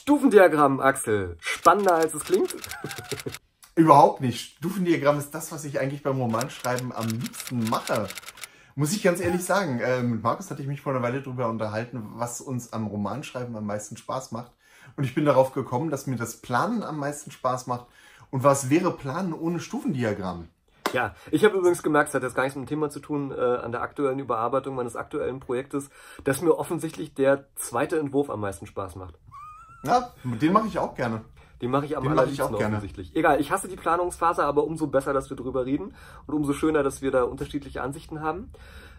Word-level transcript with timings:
Stufendiagramm, 0.00 0.80
Axel. 0.80 1.36
Spannender 1.40 1.94
als 1.94 2.14
es 2.14 2.24
klingt. 2.24 2.56
Überhaupt 3.74 4.22
nicht. 4.22 4.56
Stufendiagramm 4.56 5.18
ist 5.18 5.32
das, 5.32 5.52
was 5.52 5.66
ich 5.66 5.78
eigentlich 5.78 6.02
beim 6.02 6.18
Romanschreiben 6.18 6.90
am 6.90 7.06
liebsten 7.06 7.68
mache. 7.68 8.08
Muss 8.76 8.92
ich 8.92 9.02
ganz 9.02 9.20
ehrlich 9.20 9.44
sagen. 9.44 9.78
Äh, 9.80 10.02
mit 10.02 10.22
Markus 10.22 10.50
hatte 10.50 10.62
ich 10.62 10.68
mich 10.68 10.80
vor 10.80 10.94
einer 10.94 11.02
Weile 11.02 11.20
darüber 11.20 11.48
unterhalten, 11.48 12.02
was 12.14 12.40
uns 12.40 12.72
am 12.72 12.86
Romanschreiben 12.86 13.54
am 13.54 13.66
meisten 13.66 13.98
Spaß 13.98 14.32
macht. 14.32 14.52
Und 14.96 15.04
ich 15.04 15.14
bin 15.14 15.26
darauf 15.26 15.52
gekommen, 15.52 15.90
dass 15.90 16.06
mir 16.06 16.16
das 16.16 16.38
Planen 16.38 16.82
am 16.82 16.98
meisten 16.98 17.30
Spaß 17.30 17.66
macht. 17.66 17.84
Und 18.30 18.42
was 18.42 18.70
wäre 18.70 18.96
Planen 18.96 19.34
ohne 19.34 19.60
Stufendiagramm? 19.60 20.48
Ja, 20.94 21.14
ich 21.30 21.44
habe 21.44 21.58
übrigens 21.58 21.82
gemerkt, 21.82 22.08
es 22.08 22.14
hat 22.14 22.22
jetzt 22.22 22.34
gar 22.34 22.44
nichts 22.44 22.56
mit 22.56 22.66
dem 22.66 22.70
Thema 22.70 22.88
zu 22.88 23.00
tun, 23.00 23.32
äh, 23.32 23.38
an 23.38 23.70
der 23.70 23.82
aktuellen 23.82 24.18
Überarbeitung 24.18 24.74
meines 24.74 24.96
aktuellen 24.96 25.40
Projektes, 25.40 25.90
dass 26.24 26.40
mir 26.40 26.56
offensichtlich 26.56 27.12
der 27.12 27.54
zweite 27.54 27.98
Entwurf 27.98 28.30
am 28.30 28.40
meisten 28.40 28.66
Spaß 28.66 28.96
macht. 28.96 29.14
Ja, 29.82 30.10
den 30.24 30.52
mache 30.52 30.66
ich 30.66 30.78
auch 30.78 30.94
gerne. 30.94 31.22
Den 31.60 31.70
mache 31.70 31.84
ich 31.84 31.96
am 31.96 32.04
Den 32.04 32.14
mache 32.14 32.30
ich 32.30 32.40
auch 32.40 32.56
gerne. 32.56 32.76
offensichtlich. 32.76 33.14
Egal, 33.14 33.40
ich 33.40 33.50
hasse 33.50 33.68
die 33.68 33.76
Planungsphase, 33.76 34.44
aber 34.44 34.64
umso 34.64 34.86
besser, 34.86 35.12
dass 35.12 35.28
wir 35.28 35.36
drüber 35.36 35.66
reden 35.66 35.94
und 36.26 36.34
umso 36.34 36.52
schöner, 36.54 36.82
dass 36.82 37.02
wir 37.02 37.10
da 37.10 37.24
unterschiedliche 37.24 37.82
Ansichten 37.82 38.20
haben. 38.22 38.50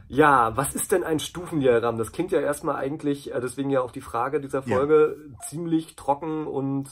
Ja, 0.08 0.56
was 0.58 0.76
ist 0.76 0.92
denn 0.92 1.04
ein 1.04 1.20
Stufendiagramm? 1.20 1.98
Das 1.98 2.12
klingt 2.12 2.32
ja 2.32 2.42
erstmal 2.42 2.76
eigentlich, 2.76 3.34
äh, 3.34 3.40
deswegen 3.40 3.70
ja 3.70 3.82
auch 3.82 3.92
die 3.92 4.02
Frage 4.02 4.42
dieser 4.42 4.62
Folge, 4.62 5.16
ziemlich 5.48 5.96
trocken 5.96 6.46
und 6.48 6.90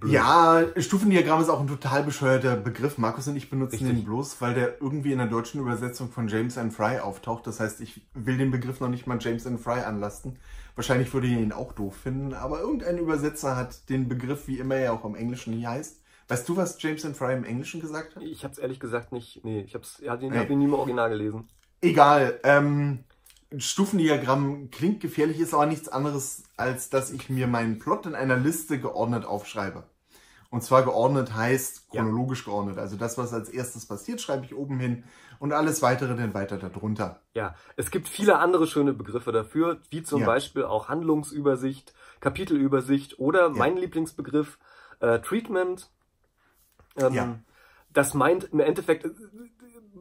Blöd. 0.00 0.12
Ja, 0.12 0.62
Stufendiagramm 0.76 1.40
ist 1.40 1.48
auch 1.48 1.60
ein 1.60 1.66
total 1.66 2.02
bescheuerter 2.04 2.56
Begriff. 2.56 2.98
Markus 2.98 3.26
und 3.28 3.36
ich 3.36 3.50
benutzen 3.50 3.76
Richtig. 3.86 3.96
den 3.96 4.04
bloß, 4.04 4.40
weil 4.40 4.54
der 4.54 4.80
irgendwie 4.80 5.12
in 5.12 5.18
der 5.18 5.26
deutschen 5.26 5.60
Übersetzung 5.60 6.10
von 6.10 6.28
James 6.28 6.56
and 6.58 6.72
Fry 6.72 6.98
auftaucht. 6.98 7.46
Das 7.46 7.60
heißt, 7.60 7.80
ich 7.80 8.06
will 8.14 8.36
den 8.38 8.50
Begriff 8.50 8.80
noch 8.80 8.88
nicht 8.88 9.06
mal 9.06 9.18
James 9.20 9.46
and 9.46 9.60
Fry 9.60 9.80
anlasten. 9.80 10.38
Wahrscheinlich 10.76 11.12
würde 11.12 11.26
ihr 11.26 11.38
ihn 11.40 11.52
auch 11.52 11.72
doof 11.72 11.96
finden, 11.96 12.34
aber 12.34 12.60
irgendein 12.60 12.98
Übersetzer 12.98 13.56
hat 13.56 13.88
den 13.88 14.08
Begriff, 14.08 14.46
wie 14.46 14.58
immer 14.58 14.76
er 14.76 14.92
auch 14.92 15.04
im 15.04 15.16
Englischen 15.16 15.52
hier 15.52 15.70
heißt. 15.70 16.00
Weißt 16.28 16.48
du, 16.48 16.56
was 16.56 16.80
James 16.80 17.04
and 17.04 17.16
Fry 17.16 17.32
im 17.34 17.44
Englischen 17.44 17.80
gesagt 17.80 18.14
hat? 18.14 18.22
ich 18.22 18.44
habe 18.44 18.52
es 18.52 18.58
ehrlich 18.58 18.78
gesagt 18.78 19.12
nicht, 19.12 19.44
nee, 19.44 19.62
ich 19.62 19.74
habe 19.74 19.84
hab 20.06 20.22
ihn, 20.22 20.30
Nee. 20.30 20.38
hab 20.38 20.50
ihn 20.50 20.58
nie 20.58 20.66
im 20.66 20.74
Original 20.74 21.08
gelesen. 21.08 21.48
Egal. 21.80 22.38
Ähm, 22.44 23.04
Stufendiagramm 23.56 24.70
klingt 24.70 25.00
gefährlich, 25.00 25.40
ist 25.40 25.54
aber 25.54 25.66
nichts 25.66 25.88
anderes, 25.88 26.42
als 26.56 26.90
dass 26.90 27.10
ich 27.10 27.30
mir 27.30 27.46
meinen 27.46 27.78
Plot 27.78 28.06
in 28.06 28.14
einer 28.14 28.36
Liste 28.36 28.78
geordnet 28.78 29.24
aufschreibe. 29.24 29.84
Und 30.50 30.62
zwar 30.62 30.82
geordnet 30.82 31.34
heißt 31.34 31.88
Ja. 31.92 32.02
chronologisch 32.02 32.44
geordnet. 32.44 32.78
Also 32.78 32.96
das, 32.96 33.18
was 33.18 33.32
als 33.32 33.48
erstes 33.48 33.86
passiert, 33.86 34.20
schreibe 34.20 34.44
ich 34.46 34.54
oben 34.54 34.78
hin 34.78 35.04
und 35.38 35.52
alles 35.52 35.82
weitere 35.82 36.16
dann 36.16 36.32
weiter 36.34 36.56
darunter. 36.58 37.20
Ja, 37.34 37.54
es 37.76 37.90
gibt 37.90 38.08
viele 38.08 38.38
andere 38.38 38.66
schöne 38.66 38.92
Begriffe 38.94 39.30
dafür, 39.32 39.80
wie 39.90 40.02
zum 40.02 40.20
Ja. 40.22 40.26
Beispiel 40.26 40.64
auch 40.64 40.88
Handlungsübersicht, 40.88 41.92
Kapitelübersicht 42.20 43.18
oder 43.18 43.50
mein 43.50 43.76
Lieblingsbegriff 43.76 44.58
äh, 45.00 45.20
Treatment. 45.20 45.90
Ähm, 46.96 47.14
Ja. 47.14 47.38
Das 47.90 48.12
meint 48.14 48.44
im 48.52 48.60
Endeffekt, 48.60 49.06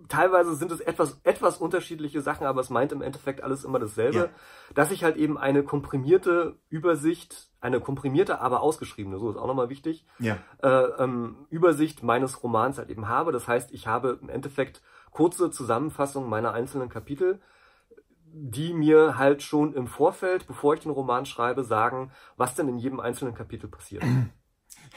teilweise 0.10 0.56
sind 0.56 0.72
es 0.72 0.80
etwas, 0.80 1.20
etwas 1.24 1.58
unterschiedliche 1.58 2.22
Sachen, 2.22 2.46
aber 2.48 2.62
es 2.62 2.70
meint 2.70 2.92
im 2.92 3.02
Endeffekt 3.02 3.42
alles 3.44 3.64
immer 3.64 3.80
dasselbe, 3.80 4.18
Ja. 4.18 4.30
dass 4.74 4.92
ich 4.92 5.04
halt 5.04 5.18
eben 5.18 5.38
eine 5.38 5.64
komprimierte 5.64 6.56
Übersicht, 6.70 7.50
eine 7.62 7.80
komprimierte, 7.82 8.40
aber 8.42 8.62
ausgeschriebene, 8.62 9.18
so 9.20 9.30
ist 9.30 9.38
auch 9.38 9.48
nochmal 9.48 9.70
wichtig, 9.70 10.06
Ja. 10.20 10.38
äh, 10.62 10.68
ähm, 11.04 11.46
Übersicht 11.50 12.04
meines 12.04 12.44
Romans 12.44 12.78
halt 12.78 12.90
eben 12.90 13.08
habe. 13.08 13.32
Das 13.32 13.48
heißt, 13.48 13.72
ich 13.74 13.88
habe 13.88 14.20
im 14.22 14.30
Endeffekt 14.30 14.82
kurze 15.12 15.52
Zusammenfassungen 15.52 16.30
meiner 16.30 16.54
einzelnen 16.54 16.90
Kapitel, 16.90 17.42
die 18.40 18.74
mir 18.74 19.18
halt 19.18 19.42
schon 19.42 19.74
im 19.74 19.88
Vorfeld, 19.88 20.48
bevor 20.48 20.74
ich 20.74 20.82
den 20.82 20.92
Roman 20.92 21.26
schreibe, 21.26 21.64
sagen, 21.64 22.12
was 22.36 22.56
denn 22.56 22.68
in 22.68 22.78
jedem 22.78 23.00
einzelnen 23.00 23.34
Kapitel 23.34 23.68
passiert. 23.70 24.04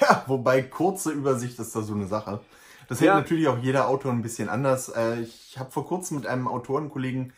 Ja, 0.01 0.25
wobei 0.27 0.63
kurze 0.63 1.11
Übersicht 1.13 1.59
ist 1.59 1.75
da 1.77 1.83
so 1.83 1.95
eine 1.95 2.07
Sache. 2.07 2.41
Das 2.91 2.99
Ja. 2.99 3.15
hält 3.15 3.25
natürlich 3.25 3.47
auch 3.47 3.59
jeder 3.59 3.87
Autor 3.89 4.11
ein 4.13 4.21
bisschen 4.21 4.49
anders. 4.49 4.89
Äh, 4.89 5.21
Ich 5.21 5.57
habe 5.59 5.71
vor 5.71 5.87
kurzem 5.87 6.17
mit 6.17 6.27
einem 6.27 6.49
Autorenkollegen 6.49 7.33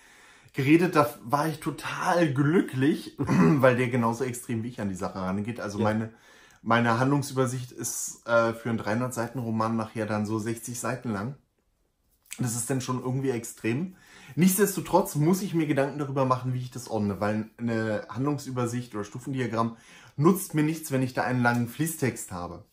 geredet, 0.54 0.96
da 0.96 1.08
war 1.24 1.46
ich 1.46 1.60
total 1.60 2.32
glücklich, 2.32 3.16
weil 3.18 3.76
der 3.76 3.88
genauso 3.88 4.24
extrem 4.24 4.62
wie 4.62 4.68
ich 4.68 4.80
an 4.80 4.88
die 4.88 4.94
Sache 4.94 5.18
rangeht. 5.18 5.60
Also 5.60 5.78
Ja. 5.78 5.84
meine, 5.84 6.10
meine 6.62 6.98
Handlungsübersicht 6.98 7.70
ist 7.70 8.26
äh, 8.26 8.54
für 8.54 8.70
einen 8.70 8.78
300-Seiten-Roman 8.78 9.76
nachher 9.76 10.06
dann 10.06 10.24
so 10.24 10.38
60 10.38 10.80
Seiten 10.80 11.10
lang. 11.12 11.36
Das 12.38 12.56
ist 12.56 12.70
dann 12.70 12.80
schon 12.80 13.02
irgendwie 13.02 13.30
extrem. 13.30 13.96
Nichtsdestotrotz 14.36 15.16
muss 15.16 15.42
ich 15.42 15.52
mir 15.52 15.66
Gedanken 15.66 15.98
darüber 15.98 16.24
machen, 16.24 16.54
wie 16.54 16.60
ich 16.60 16.70
das 16.70 16.88
ordne, 16.88 17.20
weil 17.20 17.50
eine 17.58 18.06
Handlungsübersicht 18.08 18.94
oder 18.94 19.04
Stufendiagramm 19.04 19.76
nutzt 20.16 20.54
mir 20.54 20.62
nichts, 20.62 20.90
wenn 20.92 21.02
ich 21.02 21.12
da 21.12 21.24
einen 21.24 21.42
langen 21.42 21.68
Fließtext 21.68 22.32
habe. 22.32 22.64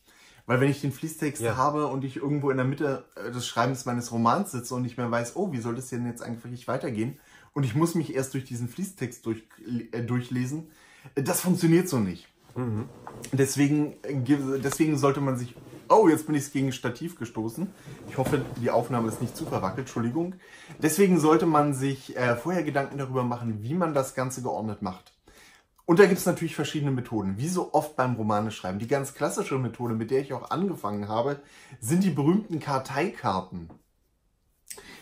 Weil 0.50 0.62
wenn 0.62 0.70
ich 0.72 0.82
den 0.82 0.92
Fließtext 0.92 1.44
Ja. 1.44 1.58
habe 1.58 1.86
und 1.86 2.04
ich 2.04 2.16
irgendwo 2.18 2.50
in 2.50 2.58
der 2.58 2.66
Mitte 2.66 3.06
äh, 3.16 3.30
des 3.32 3.46
Schreibens 3.46 3.86
meines 3.86 4.12
Romans 4.12 4.52
sitze 4.52 4.74
und 4.74 4.82
nicht 4.82 4.98
mehr 4.98 5.12
weiß, 5.12 5.36
oh, 5.36 5.52
wie 5.52 5.60
soll 5.60 5.76
das 5.76 5.90
denn 5.90 6.08
jetzt 6.08 6.24
eigentlich 6.24 6.68
weitergehen? 6.68 7.20
Und 7.54 7.66
ich 7.66 7.76
muss 7.76 7.94
mich 7.94 8.16
erst 8.16 8.34
durch 8.34 8.46
diesen 8.46 8.68
Fließtext 8.68 9.24
durch, 9.28 9.44
äh, 9.92 10.02
durchlesen, 10.02 10.68
äh, 11.14 11.22
das 11.22 11.42
funktioniert 11.42 11.88
so 11.88 12.00
nicht. 12.00 12.28
Deswegen, 13.32 13.94
äh, 14.02 14.16
ge- 14.16 14.60
deswegen 14.64 14.98
sollte 14.98 15.22
man 15.22 15.38
sich. 15.38 15.56
Oh, 15.88 16.08
jetzt 16.08 16.26
bin 16.26 16.36
ich 16.36 16.52
gegen 16.52 16.72
Stativ 16.72 17.16
gestoßen. 17.18 17.68
Ich 18.10 18.18
hoffe, 18.18 18.44
die 18.62 18.70
Aufnahme 18.72 19.08
ist 19.08 19.22
nicht 19.22 19.38
zu 19.38 19.46
verwackelt. 19.46 19.88
Entschuldigung. 19.88 20.34
Deswegen 20.82 21.20
sollte 21.20 21.46
man 21.46 21.74
sich 21.76 22.18
äh, 22.18 22.36
vorher 22.36 22.64
Gedanken 22.64 22.98
darüber 22.98 23.24
machen, 23.24 23.60
wie 23.62 23.76
man 23.76 23.94
das 23.94 24.14
Ganze 24.16 24.42
geordnet 24.42 24.82
macht. 24.82 25.14
Und 25.90 25.98
da 25.98 26.06
gibt 26.06 26.20
es 26.20 26.28
natürlich 26.28 26.56
verschiedene 26.56 26.92
Methoden. 26.92 27.40
Wie 27.40 27.48
so 27.48 27.74
oft 27.74 27.96
beim 27.96 28.14
Romane 28.14 28.52
schreiben. 28.52 28.78
Die 28.78 28.86
ganz 28.86 29.16
klassische 29.16 29.58
Methode, 29.58 29.96
mit 29.96 30.12
der 30.12 30.22
ich 30.22 30.34
auch 30.34 30.52
angefangen 30.52 31.08
habe, 31.08 31.40
sind 31.80 32.04
die 32.04 32.12
berühmten 32.12 32.60
Karteikarten. 32.60 33.72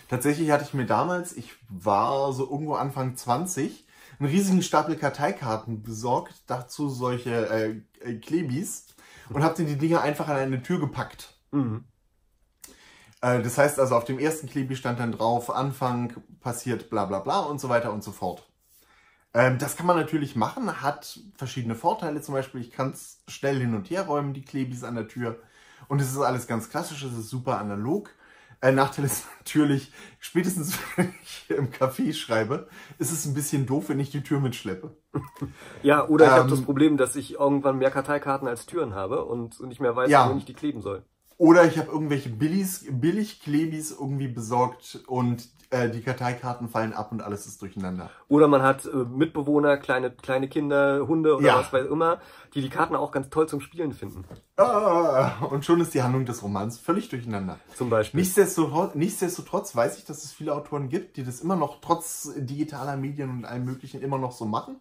Tatsächlich 0.10 0.50
hatte 0.50 0.64
ich 0.64 0.74
mir 0.74 0.86
damals, 0.86 1.36
ich 1.36 1.52
war 1.68 2.32
so 2.32 2.50
irgendwo 2.50 2.76
Anfang 2.76 3.18
20, 3.18 3.86
einen 4.18 4.30
riesigen 4.30 4.62
Stapel 4.62 4.96
Karteikarten 4.96 5.84
besorgt, 5.84 6.36
dazu 6.48 6.88
solche 6.88 7.82
äh, 8.06 8.14
Klebis 8.14 8.86
und 9.28 9.44
habe 9.44 9.62
die 9.62 9.78
Dinger 9.78 10.00
einfach 10.04 10.30
an 10.30 10.38
eine 10.38 10.64
Tür 10.64 10.80
gepackt. 10.80 11.34
Mhm. 11.52 11.84
Äh, 13.20 13.42
das 13.42 13.58
heißt 13.58 13.78
also, 13.82 13.94
auf 13.94 14.06
dem 14.06 14.20
ersten 14.20 14.48
Klebi 14.48 14.78
stand 14.78 15.02
dann 15.02 15.12
drauf, 15.12 15.54
Anfang 15.54 16.14
passiert 16.40 16.90
bla 16.90 17.04
bla 17.04 17.20
bla 17.20 17.42
und 17.42 17.60
so 17.60 17.68
weiter 17.68 17.92
und 17.92 18.06
so 18.06 18.14
fort. 18.14 18.48
Ähm, 19.38 19.58
das 19.60 19.76
kann 19.76 19.86
man 19.86 19.98
natürlich 19.98 20.36
machen, 20.36 20.82
hat 20.82 21.20
verschiedene 21.36 21.76
Vorteile. 21.76 22.22
Zum 22.22 22.34
Beispiel, 22.34 22.62
ich 22.62 22.72
kann 22.72 22.92
es 22.92 23.22
schnell 23.28 23.60
hin 23.60 23.76
und 23.76 23.90
her 23.90 24.04
räumen, 24.08 24.34
die 24.34 24.42
Klebis 24.44 24.84
an 24.84 24.96
der 24.96 25.08
Tür. 25.08 25.40
Und 25.90 26.02
es 26.02 26.12
ist 26.12 26.18
alles 26.20 26.48
ganz 26.48 26.70
klassisch, 26.70 27.04
es 27.04 27.14
ist 27.18 27.30
super 27.30 27.60
analog. 27.60 28.10
Äh, 28.62 28.72
Nachteil 28.72 29.06
ist 29.06 29.26
natürlich, 29.40 29.92
spätestens 30.20 30.78
wenn 30.96 31.14
ich 31.24 31.50
im 31.52 31.70
Café 31.72 32.14
schreibe, 32.14 32.68
ist 32.98 33.12
es 33.12 33.26
ein 33.26 33.36
bisschen 33.36 33.66
doof, 33.68 33.90
wenn 33.90 34.00
ich 34.00 34.10
die 34.12 34.24
Tür 34.24 34.40
mitschleppe. 34.40 34.98
Ja, 35.84 36.08
oder 36.08 36.26
ich 36.26 36.32
habe 36.32 36.44
Ähm, 36.46 36.50
das 36.50 36.62
Problem, 36.62 36.98
dass 36.98 37.16
ich 37.16 37.34
irgendwann 37.36 37.78
mehr 37.78 37.92
Karteikarten 37.92 38.48
als 38.48 38.66
Türen 38.66 38.96
habe 38.96 39.26
und 39.26 39.60
nicht 39.62 39.82
mehr 39.82 39.96
weiß, 39.96 40.10
Ja. 40.10 40.34
wo 40.34 40.38
ich 40.38 40.46
die 40.46 40.54
kleben 40.56 40.82
soll. 40.82 41.04
Oder 41.38 41.66
ich 41.66 41.78
habe 41.78 41.92
irgendwelche 41.92 42.30
Billis, 42.30 42.86
Billig-Klebis 42.90 43.92
irgendwie 43.92 44.28
besorgt 44.28 45.04
und 45.08 45.50
äh, 45.70 45.90
die 45.90 46.02
Karteikarten 46.02 46.70
fallen 46.70 46.94
ab 46.94 47.12
und 47.12 47.22
alles 47.22 47.46
ist 47.46 47.62
durcheinander. 47.62 48.10
Oder 48.28 48.48
man 48.48 48.62
hat 48.62 48.86
äh, 48.86 48.90
Mitbewohner, 48.96 49.78
kleine, 49.78 50.12
kleine 50.12 50.48
Kinder, 50.48 51.08
Hunde 51.08 51.36
oder 51.36 51.46
Ja. 51.46 51.60
was 51.60 51.74
weiß 51.74 51.88
immer, 51.88 52.20
die 52.54 52.62
die 52.62 52.70
Karten 52.70 52.96
auch 52.96 53.12
ganz 53.12 53.30
toll 53.30 53.48
zum 53.48 53.60
Spielen 53.62 53.94
finden. 53.94 54.24
Ah, 54.56 55.40
und 55.50 55.66
schon 55.66 55.82
ist 55.82 55.94
die 55.94 56.02
Handlung 56.02 56.26
des 56.26 56.42
Romans 56.42 56.78
völlig 56.80 57.10
durcheinander. 57.10 57.60
Zum 57.76 57.90
Beispiel. 57.90 58.20
Nichtsdestotrotz, 58.20 58.96
nichtsdestotrotz 58.96 59.76
weiß 59.76 59.98
ich, 59.98 60.06
dass 60.06 60.24
es 60.24 60.32
viele 60.32 60.54
Autoren 60.56 60.90
gibt, 60.90 61.18
die 61.18 61.24
das 61.24 61.42
immer 61.42 61.56
noch 61.56 61.82
trotz 61.82 62.32
digitaler 62.38 62.98
Medien 62.98 63.30
und 63.30 63.46
allem 63.46 63.66
Möglichen 63.66 64.02
immer 64.02 64.18
noch 64.18 64.32
so 64.32 64.46
machen. 64.46 64.78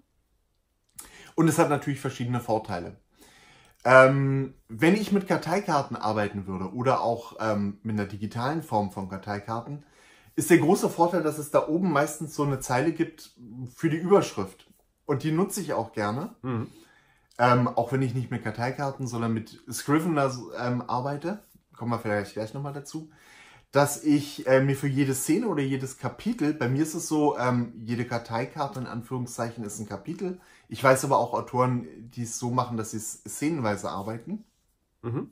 Und 1.35 1.49
es 1.49 1.59
hat 1.59 1.69
natürlich 1.69 2.01
verschiedene 2.01 2.41
Vorteile. 2.41 2.97
Ähm, 3.85 4.55
wenn 4.69 4.95
ich 4.95 5.13
mit 5.13 5.29
Karteikarten 5.29 5.97
arbeiten 5.97 6.47
würde 6.47 6.73
oder 6.73 7.03
auch 7.03 7.37
ähm, 7.39 7.79
mit 7.83 7.99
einer 7.99 8.09
digitalen 8.09 8.63
Form 8.63 8.91
von 8.91 9.09
Karteikarten, 9.09 9.85
ist 10.37 10.51
der 10.51 10.59
große 10.59 10.91
Vorteil, 10.91 11.23
dass 11.23 11.39
es 11.39 11.51
da 11.51 11.67
oben 11.67 11.91
meistens 11.91 12.35
so 12.35 12.45
eine 12.45 12.61
Zeile 12.61 12.93
gibt 12.93 13.33
für 13.75 13.89
die 13.89 13.97
Überschrift. 13.97 14.71
Und 15.07 15.23
die 15.23 15.33
nutze 15.33 15.61
ich 15.61 15.73
auch 15.73 15.93
gerne. 15.93 16.35
Mhm. 16.43 16.69
Ähm, 17.39 17.69
auch 17.69 17.93
wenn 17.93 18.03
ich 18.03 18.15
nicht 18.15 18.31
mit 18.31 18.45
Karteikarten, 18.45 19.07
sondern 19.07 19.33
mit 19.33 19.61
Scrivener 19.71 20.33
ähm, 20.59 20.83
arbeite, 20.87 21.43
kommen 21.77 21.91
wir 21.91 21.99
vielleicht 21.99 22.35
gleich 22.35 22.55
nochmal 22.55 22.73
dazu, 22.73 23.11
dass 23.73 24.03
ich 24.03 24.47
äh, 24.47 24.63
mir 24.63 24.77
für 24.77 24.89
jede 24.89 25.15
Szene 25.15 25.49
oder 25.49 25.63
jedes 25.63 25.99
Kapitel, 25.99 26.55
bei 26.55 26.69
mir 26.69 26.83
ist 26.83 26.95
es 26.95 27.09
so, 27.09 27.37
ähm, 27.39 27.75
jede 27.85 28.07
Karteikarte 28.07 28.81
in 28.81 28.87
Anführungszeichen 28.87 29.65
ist 29.65 29.79
ein 29.79 29.89
Kapitel. 29.89 30.41
Ich 30.69 30.83
weiß 30.83 31.05
aber 31.05 31.19
auch 31.19 31.35
Autoren, 31.35 31.87
die 32.11 32.23
es 32.23 32.39
so 32.39 32.51
machen, 32.51 32.77
dass 32.77 32.93
sie 32.93 32.97
es 32.99 33.23
szenenweise 33.29 33.91
arbeiten. 33.91 34.45
Mhm. 35.03 35.31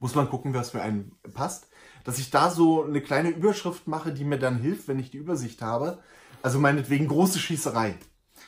Muss 0.00 0.14
man 0.14 0.28
gucken, 0.28 0.52
was 0.52 0.70
für 0.70 0.82
einen 0.82 1.12
passt. 1.32 1.68
Dass 2.06 2.20
ich 2.20 2.30
da 2.30 2.50
so 2.50 2.84
eine 2.84 3.00
kleine 3.00 3.30
Überschrift 3.30 3.88
mache, 3.88 4.12
die 4.12 4.24
mir 4.24 4.38
dann 4.38 4.60
hilft, 4.60 4.86
wenn 4.86 5.00
ich 5.00 5.10
die 5.10 5.18
Übersicht 5.18 5.60
habe. 5.60 5.98
Also 6.40 6.60
meinetwegen 6.60 7.08
große 7.08 7.40
Schießerei. 7.40 7.96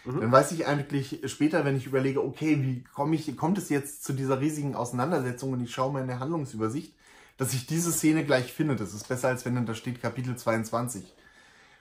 Mhm. 0.05 0.21
Dann 0.21 0.31
weiß 0.31 0.53
ich 0.53 0.69
eigentlich 0.69 1.21
später, 1.25 1.65
wenn 1.65 1.77
ich 1.77 1.85
überlege, 1.85 2.25
okay, 2.25 2.63
wie 2.63 2.85
komme 2.85 3.17
ich, 3.17 3.37
kommt 3.37 3.59
es 3.59 3.69
jetzt 3.69 4.05
zu 4.05 4.13
dieser 4.13 4.41
riesigen 4.41 4.77
Auseinandersetzung 4.77 5.53
und 5.53 5.61
ich 5.61 5.73
schaue 5.73 5.93
mal 5.93 6.03
in 6.03 6.07
der 6.07 6.21
Handlungsübersicht, 6.21 6.95
dass 7.37 7.53
ich 7.53 7.67
diese 7.67 7.91
Szene 7.91 8.25
gleich 8.25 8.53
finde. 8.53 8.77
Das 8.77 8.95
ist 8.95 9.09
besser, 9.09 9.27
als 9.27 9.45
wenn 9.45 9.57
dann 9.57 9.67
da 9.67 9.75
steht 9.75 10.01
Kapitel 10.01 10.37
22. 10.37 11.13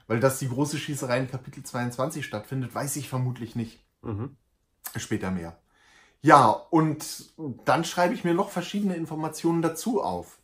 Weil 0.08 0.20
dass 0.20 0.40
die 0.40 0.50
große 0.50 0.80
Schießerei 0.80 1.20
in 1.20 1.30
Kapitel 1.30 1.62
22 1.62 2.26
stattfindet, 2.26 2.74
weiß 2.74 2.96
ich 2.96 3.08
vermutlich 3.08 3.56
nicht. 3.56 3.86
Mhm. 4.02 4.36
Später 4.96 5.30
mehr. 5.30 5.60
Ja, 6.24 6.48
und 6.50 7.34
dann 7.66 7.86
schreibe 7.86 8.16
ich 8.16 8.24
mir 8.24 8.34
noch 8.34 8.50
verschiedene 8.50 8.96
Informationen 8.96 9.62
dazu 9.62 10.02
auf. 10.02 10.37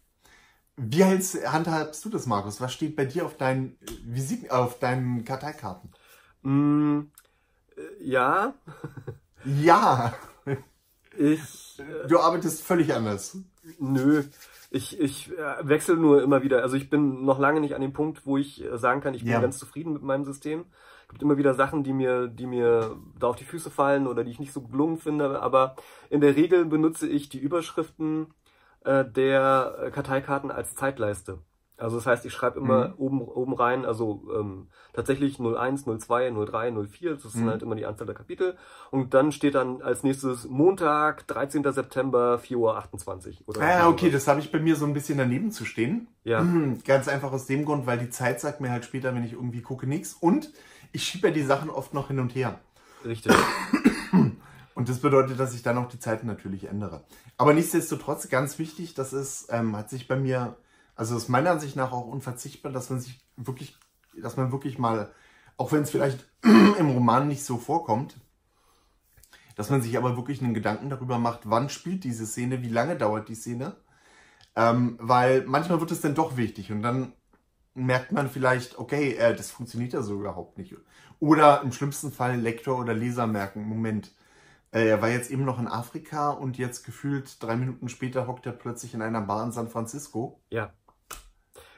Wie 0.75 1.03
hältst, 1.03 1.45
handhabst 1.45 2.03
du 2.03 2.09
das, 2.09 2.25
Markus? 2.25 2.59
Was 2.59 2.73
steht 2.73 2.95
bei 2.95 3.05
dir 3.05 3.25
auf 3.25 3.37
deinen 3.37 3.77
Visiten, 4.05 4.49
auf 4.49 4.79
deinen 4.79 5.23
Karteikarten? 5.23 5.91
Mm, 6.41 7.11
ja. 7.99 8.53
ja. 9.45 10.13
Ich. 11.15 11.79
Äh, 11.79 12.07
du 12.07 12.19
arbeitest 12.19 12.63
völlig 12.63 12.91
anders. 12.91 13.37
Nö. 13.77 14.23
Ich, 14.71 14.99
ich 14.99 15.31
äh, 15.31 15.67
wechsle 15.67 15.95
nur 15.95 16.23
immer 16.23 16.41
wieder. 16.41 16.63
Also 16.63 16.75
ich 16.75 16.89
bin 16.89 17.23
noch 17.23 17.37
lange 17.37 17.61
nicht 17.61 17.75
an 17.75 17.81
dem 17.81 17.93
Punkt, 17.93 18.25
wo 18.25 18.37
ich 18.37 18.63
sagen 18.73 19.01
kann, 19.01 19.13
ich 19.13 19.21
bin 19.21 19.31
ja. 19.31 19.39
ganz 19.39 19.59
zufrieden 19.59 19.93
mit 19.93 20.01
meinem 20.01 20.25
System. 20.25 20.65
Es 21.03 21.09
gibt 21.09 21.21
immer 21.21 21.37
wieder 21.37 21.53
Sachen, 21.53 21.83
die 21.83 21.93
mir, 21.93 22.27
die 22.27 22.47
mir 22.47 22.97
da 23.19 23.27
auf 23.27 23.35
die 23.35 23.43
Füße 23.43 23.69
fallen 23.69 24.07
oder 24.07 24.23
die 24.23 24.31
ich 24.31 24.39
nicht 24.39 24.53
so 24.53 24.61
gelungen 24.61 24.97
finde. 24.97 25.39
Aber 25.43 25.75
in 26.09 26.19
der 26.19 26.35
Regel 26.35 26.65
benutze 26.65 27.07
ich 27.07 27.29
die 27.29 27.37
Überschriften 27.37 28.33
äh, 28.85 29.05
der 29.05 29.91
Karteikarten 29.93 30.51
als 30.51 30.75
Zeitleiste. 30.75 31.39
Also 31.77 31.97
das 31.97 32.05
heißt, 32.05 32.25
ich 32.25 32.33
schreibe 32.33 32.59
immer 32.59 32.89
mhm. 32.89 32.93
oben, 32.97 33.21
oben 33.21 33.53
rein, 33.53 33.83
also 33.83 34.23
ähm, 34.33 34.67
tatsächlich 34.93 35.39
01, 35.39 35.85
02, 35.85 36.31
03, 36.31 36.71
04, 36.71 37.15
das 37.15 37.33
sind 37.33 37.45
mhm. 37.45 37.49
halt 37.49 37.61
immer 37.63 37.75
die 37.75 37.85
Anzahl 37.85 38.05
der 38.05 38.15
Kapitel. 38.15 38.55
Und 38.91 39.13
dann 39.13 39.31
steht 39.31 39.55
dann 39.55 39.81
als 39.81 40.03
nächstes 40.03 40.47
Montag, 40.47 41.27
13. 41.27 41.63
September, 41.73 42.39
4.28 42.43 42.55
Uhr. 42.55 43.33
Oder 43.47 43.61
ah, 43.61 43.87
okay, 43.89 44.11
das 44.11 44.27
habe 44.27 44.39
ich 44.39 44.51
bei 44.51 44.59
mir 44.59 44.75
so 44.75 44.85
ein 44.85 44.93
bisschen 44.93 45.17
daneben 45.17 45.51
zu 45.51 45.65
stehen. 45.65 46.07
Ja. 46.23 46.41
Mhm, 46.41 46.81
ganz 46.85 47.07
einfach 47.07 47.31
aus 47.31 47.47
dem 47.47 47.65
Grund, 47.65 47.87
weil 47.87 47.97
die 47.97 48.09
Zeit 48.09 48.39
sagt 48.39 48.61
mir 48.61 48.69
halt 48.69 48.85
später, 48.85 49.13
wenn 49.15 49.25
ich 49.25 49.33
irgendwie 49.33 49.61
gucke, 49.61 49.87
nichts. 49.87 50.13
Und 50.13 50.51
ich 50.91 51.03
schiebe 51.03 51.29
ja 51.29 51.33
die 51.33 51.43
Sachen 51.43 51.71
oft 51.71 51.93
noch 51.93 52.07
hin 52.07 52.19
und 52.19 52.35
her. 52.35 52.59
Richtig. 53.03 53.33
Und 54.83 54.89
das 54.89 54.99
bedeutet, 54.99 55.39
dass 55.39 55.55
ich 55.55 55.63
dann 55.63 55.77
auch 55.77 55.87
die 55.87 55.99
Zeiten 55.99 56.27
natürlich 56.27 56.65
ändere. 56.65 57.05
Aber 57.37 57.53
nichtsdestotrotz, 57.53 58.27
ganz 58.27 58.59
wichtig, 58.59 58.93
das 58.95 59.13
ist, 59.13 59.47
ähm, 59.49 59.77
hat 59.77 59.89
sich 59.89 60.09
bei 60.09 60.17
mir 60.17 60.57
also 60.95 61.17
ist 61.17 61.29
meiner 61.29 61.51
Ansicht 61.51 61.75
nach 61.75 61.91
auch 61.91 62.07
unverzichtbar, 62.07 62.71
dass 62.71 62.89
man 62.89 62.99
sich 62.99 63.19
wirklich, 63.35 63.77
dass 64.15 64.37
man 64.37 64.51
wirklich 64.51 64.77
mal, 64.77 65.11
auch 65.57 65.71
wenn 65.71 65.83
es 65.83 65.89
vielleicht 65.89 66.27
im 66.43 66.89
Roman 66.89 67.27
nicht 67.27 67.43
so 67.43 67.57
vorkommt, 67.57 68.15
dass 69.55 69.69
man 69.69 69.81
sich 69.81 69.97
aber 69.97 70.17
wirklich 70.17 70.41
einen 70.41 70.53
Gedanken 70.53 70.89
darüber 70.89 71.17
macht, 71.17 71.41
wann 71.49 71.69
spielt 71.69 72.03
diese 72.03 72.25
Szene, 72.25 72.61
wie 72.61 72.69
lange 72.69 72.95
dauert 72.95 73.29
die 73.29 73.35
Szene. 73.35 73.75
Ähm, 74.55 74.97
weil 74.99 75.45
manchmal 75.45 75.79
wird 75.79 75.91
es 75.91 76.01
dann 76.01 76.13
doch 76.13 76.37
wichtig 76.37 76.71
und 76.71 76.83
dann 76.83 77.13
merkt 77.73 78.11
man 78.11 78.29
vielleicht, 78.29 78.77
okay, 78.77 79.15
äh, 79.15 79.35
das 79.35 79.49
funktioniert 79.49 79.93
ja 79.93 80.03
so 80.03 80.13
überhaupt 80.13 80.59
nicht. 80.59 80.75
Oder 81.19 81.63
im 81.63 81.71
schlimmsten 81.71 82.11
Fall 82.11 82.39
Lektor 82.39 82.79
oder 82.79 82.93
Leser 82.93 83.25
merken, 83.25 83.63
Moment, 83.63 84.11
er 84.81 85.01
war 85.01 85.09
jetzt 85.09 85.29
eben 85.29 85.45
noch 85.45 85.59
in 85.59 85.67
Afrika 85.67 86.31
und 86.31 86.57
jetzt 86.57 86.83
gefühlt 86.83 87.41
drei 87.41 87.55
Minuten 87.55 87.89
später 87.89 88.27
hockt 88.27 88.45
er 88.45 88.53
plötzlich 88.53 88.93
in 88.93 89.01
einer 89.01 89.21
Bar 89.21 89.45
in 89.45 89.51
San 89.51 89.69
Francisco. 89.69 90.41
Ja. 90.49 90.73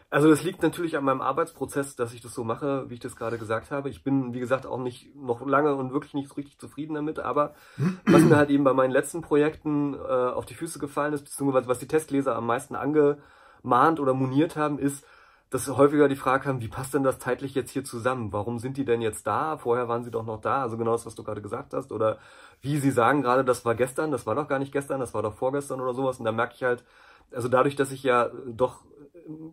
Also 0.09 0.31
es 0.31 0.44
liegt 0.44 0.62
natürlich 0.62 0.95
an 0.95 1.03
meinem 1.03 1.19
Arbeitsprozess, 1.19 1.97
dass 1.97 2.13
ich 2.13 2.21
das 2.21 2.33
so 2.33 2.45
mache, 2.45 2.89
wie 2.89 2.94
ich 2.94 3.00
das 3.01 3.18
gerade 3.18 3.38
gesagt 3.38 3.69
habe. 3.69 3.89
Ich 3.89 4.03
bin, 4.03 4.33
wie 4.33 4.39
gesagt, 4.39 4.65
auch 4.65 4.80
nicht 4.80 5.13
noch 5.13 5.45
lange 5.45 5.75
und 5.75 5.92
wirklich 5.92 6.13
nicht 6.13 6.30
so 6.30 6.36
richtig 6.36 6.57
zufrieden 6.57 6.94
damit, 6.94 7.19
aber 7.19 7.53
was 8.06 8.21
mir 8.24 8.38
halt 8.38 8.50
eben 8.50 8.63
bei 8.63 8.74
meinen 8.74 8.92
letzten 8.92 9.21
Projekten 9.21 9.94
äh, 9.94 9.97
auf 9.97 10.45
die 10.45 10.53
Füße 10.53 10.80
gefallen 10.80 11.13
ist, 11.13 11.24
beziehungsweise 11.24 11.68
was 11.68 11.80
die 11.80 11.88
Testleser 11.88 12.36
am 12.36 12.45
meisten 12.45 12.75
angemahnt 12.75 14.00
oder 14.00 14.13
moniert 14.13 14.56
haben, 14.56 14.80
ist, 14.80 15.06
dass 15.50 15.68
häufiger 15.69 16.07
die 16.07 16.15
Frage 16.15 16.45
kam, 16.45 16.62
wie 16.62 16.68
passt 16.68 16.94
denn 16.94 17.03
das 17.03 17.19
zeitlich 17.19 17.53
jetzt 17.56 17.71
hier 17.71 17.83
zusammen? 17.83 18.33
Warum 18.33 18.59
sind 18.59 18.77
die 18.77 18.86
denn 18.86 19.01
jetzt 19.01 19.27
da? 19.27 19.57
Vorher 19.57 19.88
waren 19.88 20.03
sie 20.03 20.12
doch 20.12 20.25
noch 20.25 20.42
da. 20.42 20.62
Also 20.62 20.77
genau 20.77 20.92
das, 20.92 21.06
was 21.06 21.15
du 21.15 21.24
gerade 21.24 21.42
gesagt 21.42 21.74
hast. 21.74 21.92
Oder 21.92 22.18
wie 22.62 22.77
sie 22.77 22.92
sagen 22.92 23.21
gerade, 23.21 23.45
das 23.45 23.63
war 23.63 23.75
gestern, 23.75 24.12
das 24.12 24.25
war 24.25 24.36
doch 24.36 24.47
gar 24.47 24.59
nicht 24.59 24.71
gestern, 24.71 25.00
das 25.00 25.13
war 25.13 25.21
doch 25.21 25.36
vorgestern 25.36 25.81
oder 25.81 25.94
sowas. 25.94 26.19
Und 26.19 26.25
da 26.25 26.31
merke 26.31 26.56
ich 26.56 26.63
halt, 26.63 26.83
also 27.31 27.47
dadurch, 27.47 27.75
dass 27.75 27.92
ich 27.92 28.03
ja 28.03 28.30
doch 28.47 28.81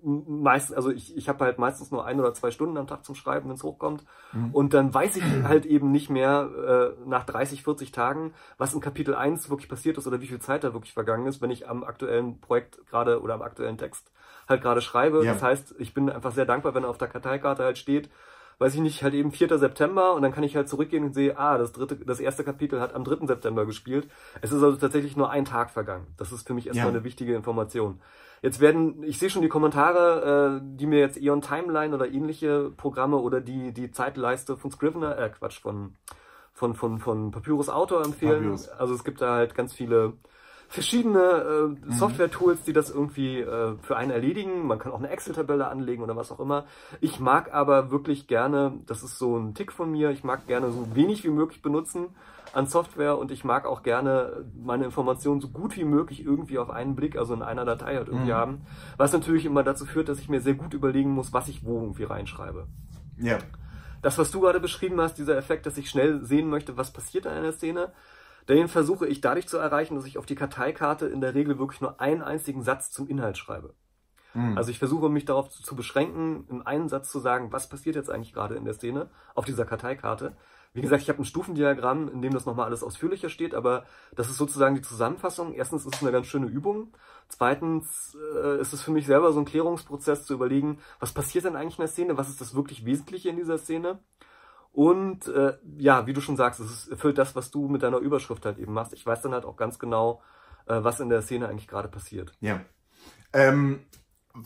meist, 0.04 0.74
also 0.74 0.90
ich, 0.90 1.16
ich 1.16 1.28
habe 1.28 1.44
halt 1.44 1.58
meistens 1.58 1.90
nur 1.90 2.04
ein 2.04 2.20
oder 2.20 2.34
zwei 2.34 2.50
Stunden 2.50 2.76
am 2.76 2.86
Tag 2.86 3.04
zum 3.04 3.14
Schreiben, 3.14 3.48
wenn 3.48 3.56
es 3.56 3.62
hochkommt. 3.62 4.04
Mhm. 4.32 4.50
Und 4.52 4.74
dann 4.74 4.92
weiß 4.92 5.16
ich 5.16 5.24
halt 5.44 5.66
eben 5.66 5.90
nicht 5.90 6.10
mehr 6.10 6.94
äh, 6.98 7.08
nach 7.08 7.24
30, 7.24 7.62
40 7.62 7.92
Tagen, 7.92 8.34
was 8.58 8.74
in 8.74 8.80
Kapitel 8.80 9.14
1 9.14 9.48
wirklich 9.50 9.68
passiert 9.68 9.98
ist 9.98 10.06
oder 10.06 10.20
wie 10.20 10.26
viel 10.26 10.40
Zeit 10.40 10.64
da 10.64 10.74
wirklich 10.74 10.92
vergangen 10.92 11.26
ist, 11.26 11.40
wenn 11.40 11.50
ich 11.50 11.68
am 11.68 11.84
aktuellen 11.84 12.40
Projekt 12.40 12.86
gerade 12.86 13.22
oder 13.22 13.34
am 13.34 13.42
aktuellen 13.42 13.78
Text 13.78 14.10
halt 14.52 14.62
gerade 14.62 14.80
schreibe. 14.80 15.24
Ja. 15.24 15.34
Das 15.34 15.42
heißt, 15.42 15.74
ich 15.78 15.94
bin 15.94 16.08
einfach 16.08 16.32
sehr 16.32 16.46
dankbar, 16.46 16.74
wenn 16.74 16.84
auf 16.84 16.98
der 16.98 17.08
Karteikarte 17.08 17.64
halt 17.64 17.78
steht, 17.78 18.08
weiß 18.58 18.74
ich 18.74 18.80
nicht, 18.80 19.02
halt 19.02 19.14
eben 19.14 19.32
4. 19.32 19.58
September 19.58 20.14
und 20.14 20.22
dann 20.22 20.32
kann 20.32 20.44
ich 20.44 20.54
halt 20.54 20.68
zurückgehen 20.68 21.04
und 21.04 21.14
sehe, 21.14 21.36
ah, 21.36 21.58
das 21.58 21.72
dritte, 21.72 21.96
das 21.96 22.20
erste 22.20 22.44
Kapitel 22.44 22.80
hat 22.80 22.94
am 22.94 23.04
3. 23.04 23.26
September 23.26 23.66
gespielt. 23.66 24.08
Es 24.40 24.52
ist 24.52 24.62
also 24.62 24.76
tatsächlich 24.76 25.16
nur 25.16 25.30
ein 25.30 25.44
Tag 25.44 25.70
vergangen. 25.70 26.06
Das 26.16 26.30
ist 26.32 26.46
für 26.46 26.54
mich 26.54 26.68
erstmal 26.68 26.86
ja. 26.86 26.92
eine 26.92 27.04
wichtige 27.04 27.34
Information. 27.34 28.00
Jetzt 28.40 28.60
werden, 28.60 29.02
ich 29.02 29.18
sehe 29.18 29.30
schon 29.30 29.42
die 29.42 29.48
Kommentare, 29.48 30.60
äh, 30.60 30.76
die 30.76 30.86
mir 30.86 30.98
jetzt 30.98 31.16
Eon 31.16 31.42
Timeline 31.42 31.94
oder 31.94 32.08
ähnliche 32.08 32.70
Programme 32.76 33.16
oder 33.16 33.40
die, 33.40 33.72
die 33.72 33.90
Zeitleiste 33.90 34.56
von 34.56 34.70
Scrivener, 34.70 35.16
äh 35.18 35.30
Quatsch, 35.30 35.60
von, 35.60 35.94
von, 36.52 36.74
von, 36.74 36.98
von 36.98 37.30
Papyrus 37.30 37.68
Autor 37.68 38.04
empfehlen. 38.04 38.42
Papyrus. 38.42 38.68
Also 38.68 38.94
es 38.94 39.04
gibt 39.04 39.20
da 39.20 39.34
halt 39.34 39.54
ganz 39.54 39.72
viele 39.72 40.14
verschiedene 40.72 41.20
äh, 41.20 41.66
mhm. 41.68 41.92
Software-Tools, 41.92 42.62
die 42.62 42.72
das 42.72 42.88
irgendwie 42.88 43.40
äh, 43.40 43.74
für 43.82 43.96
einen 43.96 44.10
erledigen. 44.10 44.66
Man 44.66 44.78
kann 44.78 44.90
auch 44.90 44.98
eine 44.98 45.10
Excel-Tabelle 45.10 45.68
anlegen 45.68 46.02
oder 46.02 46.16
was 46.16 46.32
auch 46.32 46.40
immer. 46.40 46.64
Ich 47.02 47.20
mag 47.20 47.52
aber 47.52 47.90
wirklich 47.90 48.26
gerne, 48.26 48.72
das 48.86 49.02
ist 49.02 49.18
so 49.18 49.36
ein 49.36 49.54
Tick 49.54 49.70
von 49.70 49.92
mir, 49.92 50.10
ich 50.10 50.24
mag 50.24 50.46
gerne 50.46 50.70
so 50.72 50.94
wenig 50.94 51.24
wie 51.24 51.28
möglich 51.28 51.60
benutzen 51.60 52.06
an 52.54 52.66
Software 52.66 53.18
und 53.18 53.30
ich 53.30 53.44
mag 53.44 53.66
auch 53.66 53.82
gerne 53.82 54.46
meine 54.54 54.86
Informationen 54.86 55.42
so 55.42 55.48
gut 55.48 55.76
wie 55.76 55.84
möglich 55.84 56.24
irgendwie 56.24 56.58
auf 56.58 56.70
einen 56.70 56.96
Blick, 56.96 57.16
also 57.16 57.34
in 57.34 57.42
einer 57.42 57.66
Datei 57.66 57.96
halt 57.96 58.08
irgendwie 58.08 58.30
mhm. 58.30 58.36
haben. 58.36 58.60
Was 58.96 59.12
natürlich 59.12 59.44
immer 59.44 59.62
dazu 59.62 59.84
führt, 59.84 60.08
dass 60.08 60.20
ich 60.20 60.30
mir 60.30 60.40
sehr 60.40 60.54
gut 60.54 60.72
überlegen 60.72 61.10
muss, 61.10 61.34
was 61.34 61.48
ich 61.48 61.64
wo 61.64 61.80
irgendwie 61.80 62.04
reinschreibe. 62.04 62.66
Ja. 63.18 63.38
Das, 64.00 64.16
was 64.16 64.30
du 64.30 64.40
gerade 64.40 64.58
beschrieben 64.58 65.00
hast, 65.02 65.18
dieser 65.18 65.36
Effekt, 65.36 65.66
dass 65.66 65.76
ich 65.76 65.90
schnell 65.90 66.24
sehen 66.24 66.48
möchte, 66.48 66.78
was 66.78 66.92
passiert 66.92 67.26
in 67.26 67.32
einer 67.32 67.52
Szene, 67.52 67.92
den 68.48 68.68
versuche 68.68 69.06
ich 69.06 69.20
dadurch 69.20 69.48
zu 69.48 69.58
erreichen, 69.58 69.94
dass 69.94 70.04
ich 70.04 70.18
auf 70.18 70.26
die 70.26 70.34
Karteikarte 70.34 71.06
in 71.06 71.20
der 71.20 71.34
Regel 71.34 71.58
wirklich 71.58 71.80
nur 71.80 72.00
einen 72.00 72.22
einzigen 72.22 72.62
Satz 72.62 72.90
zum 72.90 73.08
Inhalt 73.08 73.38
schreibe. 73.38 73.74
Mhm. 74.34 74.56
Also 74.56 74.70
ich 74.70 74.78
versuche 74.78 75.08
mich 75.08 75.24
darauf 75.24 75.50
zu, 75.50 75.62
zu, 75.62 75.76
beschränken, 75.76 76.46
in 76.48 76.62
einem 76.62 76.88
Satz 76.88 77.10
zu 77.10 77.18
sagen, 77.18 77.52
was 77.52 77.68
passiert 77.68 77.96
jetzt 77.96 78.10
eigentlich 78.10 78.32
gerade 78.32 78.54
in 78.54 78.64
der 78.64 78.74
Szene 78.74 79.08
auf 79.34 79.44
dieser 79.44 79.64
Karteikarte. 79.64 80.36
Wie 80.74 80.80
gesagt, 80.80 81.02
ich 81.02 81.10
habe 81.10 81.20
ein 81.20 81.26
Stufendiagramm, 81.26 82.08
in 82.08 82.22
dem 82.22 82.32
das 82.32 82.46
nochmal 82.46 82.64
alles 82.64 82.82
ausführlicher 82.82 83.28
steht, 83.28 83.54
aber 83.54 83.84
das 84.16 84.30
ist 84.30 84.38
sozusagen 84.38 84.74
die 84.74 84.80
Zusammenfassung. 84.80 85.52
Erstens 85.52 85.84
ist 85.84 85.96
es 85.96 86.02
eine 86.02 86.12
ganz 86.12 86.26
schöne 86.26 86.46
Übung. 86.46 86.94
Zweitens 87.28 88.16
äh, 88.42 88.58
ist 88.58 88.72
es 88.72 88.80
für 88.80 88.90
mich 88.90 89.06
selber 89.06 89.32
so 89.32 89.38
ein 89.38 89.44
Klärungsprozess 89.44 90.24
zu 90.24 90.32
überlegen, 90.32 90.78
was 90.98 91.12
passiert 91.12 91.44
denn 91.44 91.56
eigentlich 91.56 91.78
in 91.78 91.82
der 91.82 91.88
Szene, 91.88 92.16
was 92.16 92.30
ist 92.30 92.40
das 92.40 92.54
wirklich 92.54 92.86
Wesentliche 92.86 93.28
in 93.28 93.36
dieser 93.36 93.58
Szene 93.58 93.98
und 94.72 95.28
äh, 95.28 95.54
ja, 95.76 96.06
wie 96.06 96.14
du 96.14 96.20
schon 96.20 96.36
sagst, 96.36 96.60
es 96.60 96.88
erfüllt 96.88 97.18
das, 97.18 97.36
was 97.36 97.50
du 97.50 97.68
mit 97.68 97.82
deiner 97.82 97.98
Überschrift 97.98 98.44
halt 98.46 98.58
eben 98.58 98.72
machst. 98.72 98.94
Ich 98.94 99.04
weiß 99.04 99.20
dann 99.20 99.32
halt 99.32 99.44
auch 99.44 99.56
ganz 99.56 99.78
genau, 99.78 100.22
äh, 100.66 100.82
was 100.82 101.00
in 101.00 101.10
der 101.10 101.22
Szene 101.22 101.48
eigentlich 101.48 101.68
gerade 101.68 101.88
passiert. 101.88 102.32
Ja. 102.40 102.60
Ähm, 103.34 103.80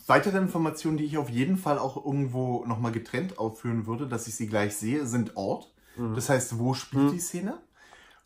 weitere 0.06 0.38
Informationen, 0.38 0.96
die 0.96 1.04
ich 1.04 1.16
auf 1.16 1.30
jeden 1.30 1.56
Fall 1.56 1.78
auch 1.78 2.04
irgendwo 2.04 2.64
nochmal 2.66 2.90
getrennt 2.90 3.38
aufführen 3.38 3.86
würde, 3.86 4.08
dass 4.08 4.26
ich 4.26 4.34
sie 4.34 4.48
gleich 4.48 4.76
sehe, 4.76 5.06
sind 5.06 5.36
Ort. 5.36 5.72
Mhm. 5.96 6.16
Das 6.16 6.28
heißt, 6.28 6.58
wo 6.58 6.74
spielt 6.74 7.04
mhm. 7.04 7.12
die 7.12 7.20
Szene? 7.20 7.58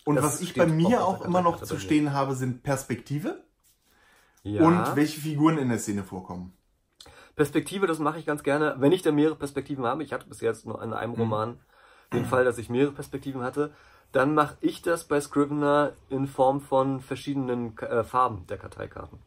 Und 0.04 0.16
das 0.16 0.24
was 0.24 0.40
ich 0.40 0.54
bei 0.54 0.66
mir 0.66 1.04
auch, 1.04 1.20
auch 1.20 1.24
immer 1.26 1.42
noch 1.42 1.62
zu 1.62 1.78
stehen 1.78 2.14
habe, 2.14 2.34
sind 2.34 2.62
Perspektive 2.62 3.44
ja. 4.42 4.62
und 4.62 4.96
welche 4.96 5.20
Figuren 5.20 5.58
in 5.58 5.68
der 5.68 5.78
Szene 5.78 6.02
vorkommen. 6.02 6.54
Perspektive, 7.36 7.86
das 7.86 7.98
mache 7.98 8.18
ich 8.18 8.24
ganz 8.24 8.42
gerne, 8.42 8.76
wenn 8.78 8.92
ich 8.92 9.02
da 9.02 9.12
mehrere 9.12 9.36
Perspektiven 9.36 9.84
habe. 9.84 10.02
Ich 10.02 10.14
hatte 10.14 10.26
bis 10.26 10.40
jetzt 10.40 10.64
nur 10.64 10.82
in 10.82 10.94
einem 10.94 11.12
mhm. 11.12 11.20
Roman 11.20 11.60
den 12.12 12.24
Fall, 12.24 12.44
dass 12.44 12.58
ich 12.58 12.70
mehrere 12.70 12.92
Perspektiven 12.92 13.42
hatte, 13.42 13.72
dann 14.12 14.34
mache 14.34 14.56
ich 14.60 14.82
das 14.82 15.04
bei 15.04 15.20
Scrivener 15.20 15.92
in 16.08 16.26
Form 16.26 16.60
von 16.60 17.00
verschiedenen 17.00 17.76
äh, 17.78 18.02
Farben 18.02 18.46
der 18.48 18.58
Karteikarten. 18.58 19.18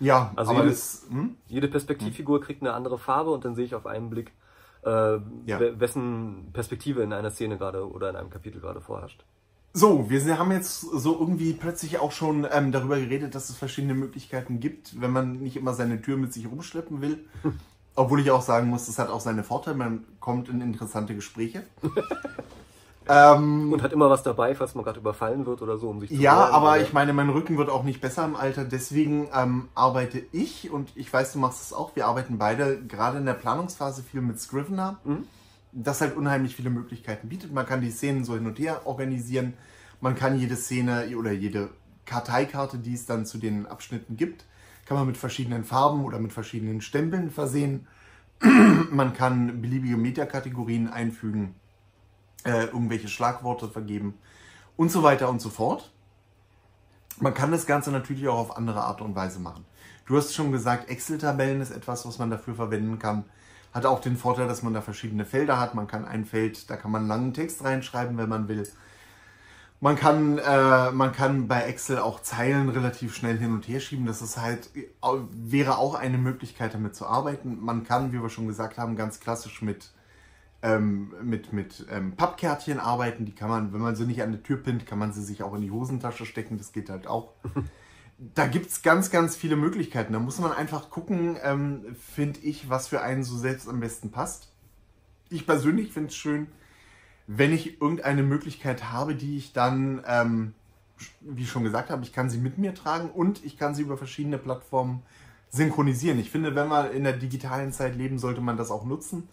Ja, 0.00 0.32
also 0.34 0.52
jede, 0.52 0.68
das, 0.68 1.06
hm? 1.08 1.36
jede, 1.46 1.68
Perspektivfigur 1.68 2.38
hm? 2.38 2.44
kriegt 2.44 2.62
eine 2.62 2.72
andere 2.72 2.98
Farbe 2.98 3.30
und 3.30 3.44
dann 3.44 3.54
sehe 3.54 3.66
ich 3.66 3.74
auf 3.74 3.86
einen 3.86 4.10
Blick, 4.10 4.32
äh, 4.82 4.88
ja. 4.88 5.60
wessen 5.78 6.50
Perspektive 6.52 7.02
in 7.02 7.12
einer 7.12 7.30
Szene 7.30 7.58
gerade 7.58 7.88
oder 7.88 8.10
in 8.10 8.16
einem 8.16 8.30
Kapitel 8.30 8.60
gerade 8.60 8.80
vorherrscht. 8.80 9.22
So, 9.72 10.10
wir 10.10 10.38
haben 10.38 10.50
jetzt 10.50 10.80
so 10.80 11.16
irgendwie 11.20 11.52
plötzlich 11.52 12.00
auch 12.00 12.10
schon 12.10 12.44
ähm, 12.50 12.72
darüber 12.72 12.98
geredet, 12.98 13.36
dass 13.36 13.50
es 13.50 13.56
verschiedene 13.56 13.94
Möglichkeiten 13.94 14.58
gibt, 14.58 15.00
wenn 15.00 15.12
man 15.12 15.38
nicht 15.38 15.56
immer 15.56 15.74
seine 15.74 16.02
Tür 16.02 16.16
mit 16.16 16.32
sich 16.32 16.50
rumschleppen 16.50 17.00
will. 17.00 17.24
Obwohl 17.96 18.20
ich 18.20 18.30
auch 18.30 18.42
sagen 18.42 18.68
muss, 18.68 18.86
das 18.86 18.98
hat 18.98 19.10
auch 19.10 19.20
seine 19.20 19.44
Vorteile, 19.44 19.76
man 19.76 20.04
kommt 20.20 20.48
in 20.48 20.60
interessante 20.60 21.14
Gespräche. 21.14 21.64
Ähm, 23.08 23.72
und 23.72 23.82
hat 23.82 23.92
immer 23.92 24.08
was 24.08 24.22
dabei, 24.22 24.54
falls 24.54 24.76
man 24.76 24.84
gerade 24.84 25.00
überfallen 25.00 25.44
wird 25.44 25.62
oder 25.62 25.78
so, 25.78 25.88
um 25.88 25.98
sich 25.98 26.10
zu 26.10 26.16
Ja, 26.16 26.36
hören, 26.36 26.54
aber 26.54 26.72
oder? 26.72 26.82
ich 26.82 26.92
meine, 26.92 27.12
mein 27.12 27.28
Rücken 27.28 27.58
wird 27.58 27.68
auch 27.68 27.82
nicht 27.82 28.00
besser 28.00 28.24
im 28.24 28.36
Alter. 28.36 28.64
Deswegen 28.64 29.28
ähm, 29.34 29.68
arbeite 29.74 30.22
ich 30.30 30.70
und 30.70 30.92
ich 30.94 31.12
weiß, 31.12 31.32
du 31.32 31.40
machst 31.40 31.60
es 31.60 31.72
auch. 31.72 31.96
Wir 31.96 32.06
arbeiten 32.06 32.38
beide 32.38 32.80
gerade 32.86 33.18
in 33.18 33.26
der 33.26 33.32
Planungsphase 33.34 34.04
viel 34.04 34.20
mit 34.20 34.38
Scrivener. 34.38 35.00
Mhm. 35.02 35.24
Das 35.72 36.00
halt 36.00 36.16
unheimlich 36.16 36.54
viele 36.54 36.70
Möglichkeiten 36.70 37.28
bietet. 37.28 37.52
Man 37.52 37.66
kann 37.66 37.80
die 37.80 37.90
Szenen 37.90 38.24
so 38.24 38.34
hin 38.34 38.46
und 38.46 38.58
her 38.60 38.82
organisieren. 38.84 39.54
Man 40.00 40.14
kann 40.14 40.38
jede 40.38 40.54
Szene 40.54 41.06
oder 41.18 41.32
jede 41.32 41.70
Karteikarte, 42.06 42.78
die 42.78 42.94
es 42.94 43.06
dann 43.06 43.26
zu 43.26 43.38
den 43.38 43.66
Abschnitten 43.66 44.16
gibt, 44.16 44.44
kann 44.90 44.98
man 44.98 45.06
mit 45.06 45.18
verschiedenen 45.18 45.62
Farben 45.62 46.04
oder 46.04 46.18
mit 46.18 46.32
verschiedenen 46.32 46.80
Stempeln 46.80 47.30
versehen. 47.30 47.86
man 48.90 49.14
kann 49.14 49.62
beliebige 49.62 49.96
Metakategorien 49.96 50.88
einfügen 50.88 51.54
äh, 52.44 52.64
irgendwelche 52.64 53.06
Schlagworte 53.06 53.68
vergeben 53.68 54.14
und 54.76 54.90
so 54.90 55.04
weiter 55.04 55.30
und 55.30 55.40
so 55.40 55.48
fort. 55.48 55.92
Man 57.20 57.34
kann 57.34 57.52
das 57.52 57.66
Ganze 57.66 57.92
natürlich 57.92 58.26
auch 58.26 58.38
auf 58.38 58.56
andere 58.56 58.80
Art 58.80 59.00
und 59.00 59.14
Weise 59.14 59.38
machen. 59.38 59.64
Du 60.06 60.16
hast 60.16 60.34
schon 60.34 60.50
gesagt, 60.50 60.90
Excel-Tabellen 60.90 61.60
ist 61.60 61.70
etwas, 61.70 62.04
was 62.04 62.18
man 62.18 62.28
dafür 62.28 62.56
verwenden 62.56 62.98
kann. 62.98 63.26
Hat 63.72 63.86
auch 63.86 64.00
den 64.00 64.16
Vorteil, 64.16 64.48
dass 64.48 64.64
man 64.64 64.74
da 64.74 64.80
verschiedene 64.80 65.24
Felder 65.24 65.60
hat. 65.60 65.76
Man 65.76 65.86
kann 65.86 66.04
ein 66.04 66.24
Feld, 66.24 66.68
da 66.68 66.74
kann 66.74 66.90
man 66.90 67.06
langen 67.06 67.32
Text 67.32 67.62
reinschreiben, 67.62 68.18
wenn 68.18 68.28
man 68.28 68.48
will. 68.48 68.66
Man 69.82 69.96
kann, 69.96 70.36
äh, 70.38 70.90
man 70.90 71.12
kann 71.12 71.48
bei 71.48 71.62
Excel 71.62 71.98
auch 71.98 72.20
Zeilen 72.20 72.68
relativ 72.68 73.14
schnell 73.14 73.38
hin 73.38 73.52
und 73.52 73.66
her 73.66 73.80
schieben. 73.80 74.04
Das 74.04 74.20
ist 74.20 74.36
halt, 74.36 74.68
wäre 75.32 75.78
auch 75.78 75.94
eine 75.94 76.18
Möglichkeit, 76.18 76.74
damit 76.74 76.94
zu 76.94 77.06
arbeiten. 77.06 77.58
Man 77.60 77.84
kann, 77.84 78.12
wie 78.12 78.20
wir 78.20 78.28
schon 78.28 78.46
gesagt 78.46 78.76
haben, 78.76 78.94
ganz 78.94 79.20
klassisch 79.20 79.62
mit 79.62 79.90
ähm, 80.62 81.14
mit, 81.22 81.52
mit 81.52 81.86
ähm, 81.90 82.16
Pappkärtchen 82.16 82.78
arbeiten. 82.78 83.24
Die 83.24 83.34
kann 83.34 83.48
man, 83.48 83.72
wenn 83.72 83.80
man 83.80 83.96
sie 83.96 84.04
nicht 84.04 84.22
an 84.22 84.32
die 84.32 84.42
Tür 84.42 84.58
pinnt, 84.58 84.86
kann 84.86 84.98
man 84.98 85.12
sie 85.12 85.22
sich 85.22 85.42
auch 85.42 85.54
in 85.54 85.62
die 85.62 85.70
Hosentasche 85.70 86.26
stecken. 86.26 86.58
Das 86.58 86.72
geht 86.72 86.90
halt 86.90 87.06
auch. 87.06 87.32
da 88.34 88.46
gibt 88.46 88.70
es 88.70 88.82
ganz, 88.82 89.10
ganz 89.10 89.36
viele 89.36 89.56
Möglichkeiten. 89.56 90.12
Da 90.12 90.18
muss 90.18 90.38
man 90.38 90.52
einfach 90.52 90.90
gucken, 90.90 91.38
ähm, 91.42 91.96
finde 92.14 92.40
ich, 92.40 92.68
was 92.68 92.88
für 92.88 93.00
einen 93.00 93.24
so 93.24 93.36
selbst 93.36 93.68
am 93.68 93.80
besten 93.80 94.10
passt. 94.10 94.52
Ich 95.30 95.46
persönlich 95.46 95.92
finde 95.92 96.08
es 96.08 96.16
schön, 96.16 96.48
wenn 97.32 97.52
ich 97.52 97.80
irgendeine 97.80 98.24
Möglichkeit 98.24 98.90
habe, 98.90 99.14
die 99.14 99.36
ich 99.36 99.52
dann, 99.52 100.02
ähm, 100.04 100.52
wie 101.20 101.44
ich 101.44 101.48
schon 101.48 101.62
gesagt 101.62 101.88
habe, 101.88 102.02
ich 102.02 102.12
kann 102.12 102.28
sie 102.28 102.38
mit 102.38 102.58
mir 102.58 102.74
tragen 102.74 103.08
und 103.08 103.44
ich 103.44 103.56
kann 103.56 103.72
sie 103.72 103.82
über 103.82 103.96
verschiedene 103.96 104.36
Plattformen 104.36 105.04
synchronisieren. 105.48 106.18
Ich 106.18 106.28
finde, 106.28 106.56
wenn 106.56 106.66
man 106.66 106.90
in 106.90 107.04
der 107.04 107.12
digitalen 107.12 107.70
Zeit 107.72 107.94
leben, 107.94 108.18
sollte 108.18 108.40
man 108.40 108.56
das 108.56 108.72
auch 108.72 108.84
nutzen. 108.84 109.28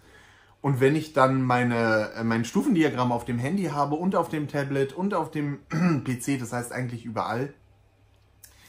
Und 0.61 0.79
wenn 0.79 0.95
ich 0.95 1.13
dann 1.13 1.41
meine, 1.41 2.11
äh, 2.15 2.23
mein 2.23 2.45
Stufendiagramm 2.45 3.11
auf 3.11 3.25
dem 3.25 3.39
Handy 3.39 3.63
habe 3.63 3.95
und 3.95 4.15
auf 4.15 4.29
dem 4.29 4.47
Tablet 4.47 4.93
und 4.93 5.15
auf 5.15 5.31
dem 5.31 5.57
PC, 5.69 6.39
das 6.39 6.53
heißt 6.53 6.71
eigentlich 6.71 7.03
überall, 7.03 7.51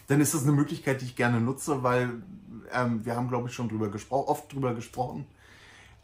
dann 0.06 0.22
ist 0.22 0.32
das 0.32 0.44
eine 0.44 0.52
Möglichkeit, 0.52 1.02
die 1.02 1.04
ich 1.04 1.16
gerne 1.16 1.38
nutze, 1.38 1.82
weil 1.82 2.22
ähm, 2.72 3.04
wir 3.04 3.14
haben, 3.14 3.28
glaube 3.28 3.48
ich, 3.48 3.54
schon 3.54 3.68
drüber 3.68 3.90
gesprochen, 3.90 4.28
oft 4.28 4.50
drüber 4.54 4.74
gesprochen. 4.74 5.26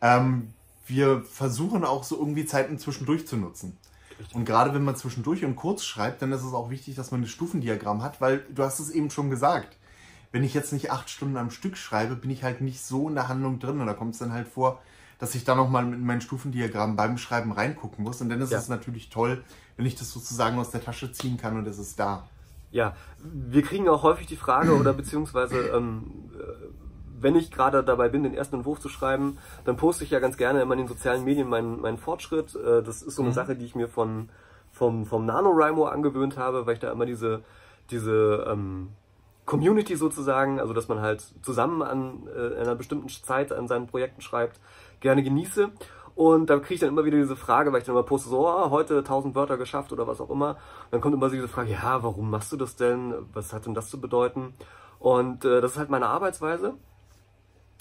Ähm, 0.03 0.49
wir 0.87 1.23
versuchen 1.23 1.85
auch 1.85 2.05
so 2.05 2.19
irgendwie 2.19 2.45
Zeiten 2.45 2.79
zwischendurch 2.79 3.27
zu 3.27 3.37
nutzen. 3.37 3.77
Und 4.33 4.45
gerade 4.45 4.75
wenn 4.75 4.85
man 4.85 4.97
zwischendurch 4.97 5.45
und 5.45 5.57
kurz 5.57 5.85
schreibt, 5.85 6.23
dann 6.23 6.33
ist 6.33 6.43
es 6.43 6.53
auch 6.53 6.71
wichtig, 6.71 6.95
dass 6.95 7.11
man 7.11 7.23
ein 7.23 7.27
Stufendiagramm 7.27 8.03
hat, 8.03 8.21
weil 8.21 8.45
du 8.55 8.63
hast 8.63 8.79
es 8.79 8.91
eben 8.91 9.11
schon 9.11 9.31
gesagt. 9.31 9.77
Wenn 10.31 10.45
ich 10.45 10.55
jetzt 10.55 10.73
nicht 10.73 10.91
acht 10.91 11.11
Stunden 11.11 11.37
am 11.37 11.51
Stück 11.51 11.77
schreibe, 11.77 12.17
bin 12.17 12.31
ich 12.31 12.43
halt 12.43 12.61
nicht 12.61 12.85
so 12.85 13.09
in 13.09 13.15
der 13.15 13.29
Handlung 13.29 13.59
drin. 13.61 13.81
Und 13.81 13.87
da 13.87 13.95
kommt 13.95 14.15
es 14.15 14.19
dann 14.19 14.33
halt 14.33 14.49
vor, 14.49 14.81
dass 15.19 15.35
ich 15.35 15.45
da 15.45 15.55
nochmal 15.55 15.85
mit 15.85 16.01
meinem 16.01 16.21
Stufendiagramm 16.21 16.97
beim 16.97 17.19
Schreiben 17.19 17.53
reingucken 17.53 18.05
muss. 18.05 18.21
Und 18.21 18.29
dann 18.29 18.41
ist 18.41 18.51
ja. 18.51 18.59
es 18.59 18.69
natürlich 18.69 19.11
toll, 19.11 19.45
wenn 19.77 19.87
ich 19.87 19.95
das 19.95 20.11
sozusagen 20.11 20.59
aus 20.59 20.71
der 20.71 20.83
Tasche 20.83 21.13
ziehen 21.13 21.37
kann 21.37 21.57
und 21.57 21.67
es 21.67 21.79
ist 21.79 21.99
da. 21.99 22.29
Ja, 22.73 22.97
wir 23.23 23.63
kriegen 23.63 23.89
auch 23.89 24.03
häufig 24.03 24.27
die 24.27 24.37
Frage 24.37 24.77
oder 24.77 24.93
beziehungsweise 24.93 25.69
ähm, 25.69 26.03
äh, 26.03 26.24
wenn 27.25 27.37
ich 27.37 27.51
gerade 27.51 27.83
dabei 27.83 28.11
bin, 28.11 28.23
den 28.23 28.35
ersten 28.35 28.57
Entwurf 28.57 28.81
zu 28.81 28.91
schreiben, 28.91 29.39
dann 29.65 29.77
poste 29.77 30.05
ich 30.05 30.11
ja 30.11 30.21
ganz 30.21 30.37
gerne 30.37 30.61
immer 30.61 30.75
in 30.75 30.81
den 30.81 30.89
sozialen 30.89 31.25
Medien 31.25 31.49
meinen, 31.49 31.81
meinen 31.81 31.97
Fortschritt. 31.97 32.55
Äh, 32.55 32.83
das 32.83 33.03
ist 33.03 33.17
so 33.17 33.23
eine 33.23 33.31
mhm. 33.31 33.35
Sache, 33.35 33.57
die 33.57 33.65
ich 33.65 33.75
mir 33.75 33.89
von, 33.89 34.29
vom, 34.71 35.07
vom 35.07 35.25
NaNoWriMo 35.25 35.87
angewöhnt 35.87 36.37
habe, 36.37 36.67
weil 36.67 36.75
ich 36.75 36.81
da 36.81 36.93
immer 36.93 37.07
diese, 37.07 37.43
diese 37.91 38.47
ähm, 38.47 38.91
Community 39.47 39.97
sozusagen, 39.97 40.61
also 40.61 40.75
dass 40.75 40.89
man 40.89 41.01
halt 41.01 41.25
zusammen 41.43 41.81
an 41.83 42.29
äh, 42.29 42.61
einer 42.61 42.75
bestimmten 42.75 43.09
Zeit 43.09 43.53
an 43.53 43.69
seinen 43.69 43.87
Projekten 43.87 44.21
schreibt, 44.21 44.61
gerne 45.01 45.23
genieße. 45.23 45.71
Und 46.15 46.51
da 46.51 46.59
kriege 46.59 46.75
ich 46.75 46.81
dann 46.81 46.91
immer 46.91 47.07
wieder 47.07 47.17
diese 47.17 47.37
Frage, 47.37 47.73
weil 47.73 47.81
ich 47.81 47.87
dann 47.87 47.95
immer 47.95 48.05
poste, 48.05 48.29
so, 48.29 48.47
oh, 48.47 48.71
heute 48.71 48.99
1000 48.99 49.35
Wörter 49.35 49.57
geschafft 49.57 49.93
oder 49.93 50.07
was 50.07 50.21
auch 50.21 50.31
immer. 50.31 50.51
Und 50.51 50.93
dann 50.93 51.01
kommt 51.01 51.15
immer 51.15 51.31
so 51.31 51.37
diese 51.37 51.49
Frage, 51.49 51.73
ja, 51.73 52.03
warum 52.03 52.31
machst 52.31 52.53
du 52.53 52.59
das 52.59 52.77
denn? 52.77 53.15
Was 53.33 53.55
hat 53.55 53.65
denn 53.65 53.75
das 53.75 53.89
zu 53.89 53.99
bedeuten? 53.99 54.53
Und 54.99 55.47
äh, 55.47 55.63
das 55.63 55.73
ist 55.73 55.79
halt 55.79 55.91
meine 55.91 56.07
Arbeitsweise. 56.07 56.75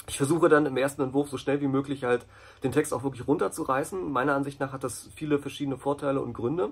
Ich 0.06 0.18
versuche 0.18 0.48
dann 0.48 0.66
im 0.66 0.76
ersten 0.76 1.02
Entwurf 1.02 1.28
so 1.28 1.38
schnell 1.38 1.60
wie 1.60 1.68
möglich 1.68 2.04
halt 2.04 2.26
den 2.62 2.72
Text 2.72 2.92
auch 2.92 3.04
wirklich 3.04 3.26
runterzureißen. 3.26 4.12
Meiner 4.12 4.34
Ansicht 4.34 4.60
nach 4.60 4.72
hat 4.72 4.84
das 4.84 5.08
viele 5.14 5.38
verschiedene 5.38 5.78
Vorteile 5.78 6.20
und 6.20 6.34
Gründe. 6.34 6.70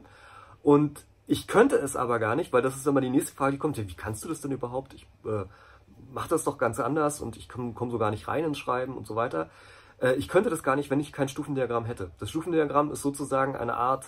Und 0.63 1.07
ich 1.27 1.47
könnte 1.47 1.77
es 1.77 1.97
aber 1.97 2.19
gar 2.19 2.37
nicht, 2.37 2.53
weil 2.53 2.63
das 2.63 2.77
ist 2.77 2.87
immer 2.87 3.01
die 3.01 3.11
nächste 3.11 3.35
Frage, 3.35 3.53
die 3.53 3.59
kommt. 3.59 3.79
Wie 3.79 3.95
kannst 3.95 4.25
du 4.25 4.29
das 4.29 4.41
denn 4.41 4.53
überhaupt? 4.53 4.93
Ich 4.95 5.07
äh, 5.25 5.45
mache 6.13 6.29
das 6.29 6.45
doch 6.45 6.59
ganz 6.59 6.79
anders 6.79 7.21
und 7.21 7.37
ich 7.37 7.49
komme 7.49 7.73
komm 7.75 7.91
so 7.91 7.99
gar 7.99 8.11
nicht 8.11 8.29
rein 8.29 8.45
ins 8.45 8.59
Schreiben 8.59 8.97
und 8.97 9.07
so 9.07 9.17
weiter. 9.17 9.49
Äh, 10.01 10.15
ich 10.15 10.29
könnte 10.29 10.51
das 10.51 10.63
gar 10.63 10.77
nicht, 10.77 10.91
wenn 10.91 11.01
ich 11.01 11.13
kein 11.13 11.29
Stufendiagramm 11.29 11.85
hätte. 11.85 12.11
Das 12.19 12.31
Stufendiagramm 12.31 12.91
ist 12.91 13.03
sozusagen 13.03 13.57
eine 13.57 13.77
Art 13.77 14.05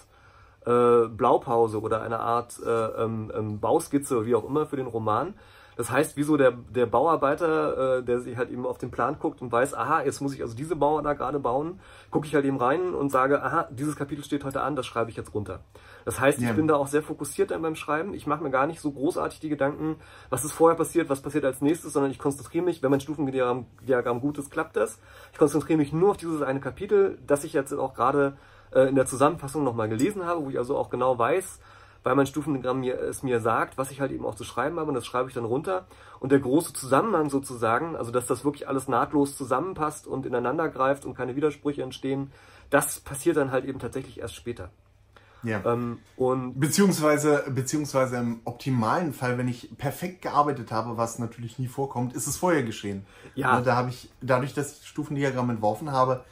äh, 0.66 1.08
Blaupause 1.08 1.80
oder 1.80 2.02
eine 2.02 2.20
Art 2.20 2.60
äh, 2.64 2.68
ähm, 2.68 3.32
ähm, 3.34 3.60
Bauskizze, 3.60 4.26
wie 4.26 4.34
auch 4.34 4.44
immer, 4.44 4.66
für 4.66 4.76
den 4.76 4.86
Roman. 4.86 5.34
Das 5.76 5.90
heißt, 5.90 6.16
wie 6.16 6.22
so 6.22 6.36
der, 6.36 6.52
der 6.52 6.86
Bauarbeiter, 6.86 7.98
äh, 7.98 8.02
der 8.02 8.20
sich 8.20 8.36
halt 8.36 8.50
eben 8.50 8.66
auf 8.66 8.78
den 8.78 8.90
Plan 8.90 9.18
guckt 9.18 9.42
und 9.42 9.50
weiß, 9.50 9.74
aha, 9.74 10.02
jetzt 10.02 10.20
muss 10.20 10.34
ich 10.34 10.42
also 10.42 10.54
diese 10.54 10.74
Mauer 10.74 11.02
da 11.02 11.14
gerade 11.14 11.40
bauen, 11.40 11.80
gucke 12.10 12.26
ich 12.26 12.34
halt 12.34 12.44
eben 12.44 12.58
rein 12.58 12.94
und 12.94 13.10
sage, 13.10 13.42
aha, 13.42 13.68
dieses 13.70 13.96
Kapitel 13.96 14.24
steht 14.24 14.44
heute 14.44 14.62
an, 14.62 14.76
das 14.76 14.86
schreibe 14.86 15.10
ich 15.10 15.16
jetzt 15.16 15.34
runter. 15.34 15.60
Das 16.04 16.20
heißt, 16.20 16.40
ja. 16.40 16.50
ich 16.50 16.56
bin 16.56 16.68
da 16.68 16.76
auch 16.76 16.86
sehr 16.86 17.02
fokussiert 17.02 17.50
dann 17.50 17.62
beim 17.62 17.76
Schreiben. 17.76 18.14
Ich 18.14 18.26
mache 18.26 18.42
mir 18.42 18.50
gar 18.50 18.66
nicht 18.66 18.80
so 18.80 18.92
großartig 18.92 19.40
die 19.40 19.48
Gedanken, 19.48 19.96
was 20.30 20.44
ist 20.44 20.52
vorher 20.52 20.76
passiert, 20.76 21.08
was 21.08 21.22
passiert 21.22 21.44
als 21.44 21.60
nächstes, 21.60 21.92
sondern 21.92 22.10
ich 22.10 22.18
konzentriere 22.18 22.64
mich, 22.64 22.82
wenn 22.82 22.90
mein 22.90 23.00
Stufendiagramm 23.00 23.66
Diagramm 23.82 24.20
gut 24.20 24.38
ist, 24.38 24.50
klappt 24.50 24.76
das. 24.76 24.98
Ich 25.32 25.38
konzentriere 25.38 25.78
mich 25.78 25.92
nur 25.92 26.10
auf 26.10 26.16
dieses 26.16 26.42
eine 26.42 26.60
Kapitel, 26.60 27.18
das 27.26 27.44
ich 27.44 27.52
jetzt 27.52 27.72
auch 27.72 27.94
gerade 27.94 28.36
äh, 28.72 28.88
in 28.88 28.94
der 28.94 29.06
Zusammenfassung 29.06 29.64
nochmal 29.64 29.88
gelesen 29.88 30.24
habe, 30.24 30.44
wo 30.44 30.50
ich 30.50 30.58
also 30.58 30.76
auch 30.76 30.90
genau 30.90 31.18
weiß, 31.18 31.60
weil 32.04 32.14
mein 32.14 32.26
Stufendiagramm 32.26 32.80
mir, 32.80 33.00
es 33.00 33.22
mir 33.22 33.40
sagt, 33.40 33.76
was 33.78 33.90
ich 33.90 34.00
halt 34.00 34.12
eben 34.12 34.24
auch 34.24 34.36
zu 34.36 34.44
schreiben 34.44 34.78
habe 34.78 34.88
und 34.88 34.94
das 34.94 35.06
schreibe 35.06 35.28
ich 35.28 35.34
dann 35.34 35.46
runter. 35.46 35.86
Und 36.20 36.30
der 36.30 36.38
große 36.38 36.72
Zusammenhang 36.74 37.30
sozusagen, 37.30 37.96
also 37.96 38.12
dass 38.12 38.26
das 38.26 38.44
wirklich 38.44 38.68
alles 38.68 38.86
nahtlos 38.86 39.36
zusammenpasst 39.36 40.06
und 40.06 40.26
ineinander 40.26 40.68
greift 40.68 41.04
und 41.06 41.14
keine 41.14 41.34
Widersprüche 41.34 41.82
entstehen, 41.82 42.30
das 42.70 43.00
passiert 43.00 43.36
dann 43.36 43.50
halt 43.50 43.64
eben 43.64 43.78
tatsächlich 43.78 44.20
erst 44.20 44.36
später. 44.36 44.70
Ja. 45.42 45.62
Ähm, 45.64 45.98
und 46.16 46.58
beziehungsweise, 46.58 47.44
beziehungsweise 47.48 48.16
im 48.16 48.40
optimalen 48.44 49.12
Fall, 49.12 49.36
wenn 49.38 49.48
ich 49.48 49.76
perfekt 49.76 50.22
gearbeitet 50.22 50.72
habe, 50.72 50.96
was 50.96 51.18
natürlich 51.18 51.58
nie 51.58 51.68
vorkommt, 51.68 52.14
ist 52.14 52.26
es 52.26 52.36
vorher 52.36 52.62
geschehen. 52.62 53.06
Ja. 53.34 53.60
Da 53.60 53.76
habe 53.76 53.90
ich, 53.90 54.10
dadurch, 54.20 54.54
dass 54.54 54.72
ich 54.72 54.78
das 54.78 54.86
Stufendiagramm 54.86 55.50
entworfen 55.50 55.92
habe, 55.92 56.24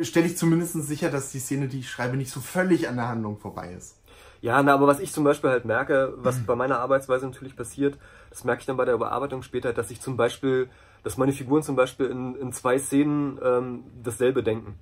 stelle 0.00 0.26
ich 0.26 0.36
zumindest 0.36 0.74
sicher, 0.74 1.10
dass 1.10 1.30
die 1.30 1.38
Szene, 1.38 1.68
die 1.68 1.80
ich 1.80 1.90
schreibe, 1.90 2.16
nicht 2.16 2.30
so 2.30 2.40
völlig 2.40 2.88
an 2.88 2.96
der 2.96 3.08
Handlung 3.08 3.38
vorbei 3.38 3.72
ist. 3.72 3.97
Ja, 4.40 4.62
na, 4.62 4.74
aber 4.74 4.86
was 4.86 5.00
ich 5.00 5.12
zum 5.12 5.24
Beispiel 5.24 5.50
halt 5.50 5.64
merke, 5.64 6.14
was 6.16 6.38
mhm. 6.38 6.46
bei 6.46 6.54
meiner 6.54 6.78
Arbeitsweise 6.78 7.26
natürlich 7.26 7.56
passiert, 7.56 7.98
das 8.30 8.44
merke 8.44 8.60
ich 8.60 8.66
dann 8.66 8.76
bei 8.76 8.84
der 8.84 8.94
Überarbeitung 8.94 9.42
später, 9.42 9.72
dass 9.72 9.90
ich 9.90 10.00
zum 10.00 10.16
Beispiel, 10.16 10.68
dass 11.02 11.16
meine 11.16 11.32
Figuren 11.32 11.62
zum 11.62 11.76
Beispiel 11.76 12.06
in, 12.06 12.36
in 12.36 12.52
zwei 12.52 12.78
Szenen 12.78 13.38
ähm, 13.42 13.84
dasselbe 14.02 14.42
denken. 14.42 14.78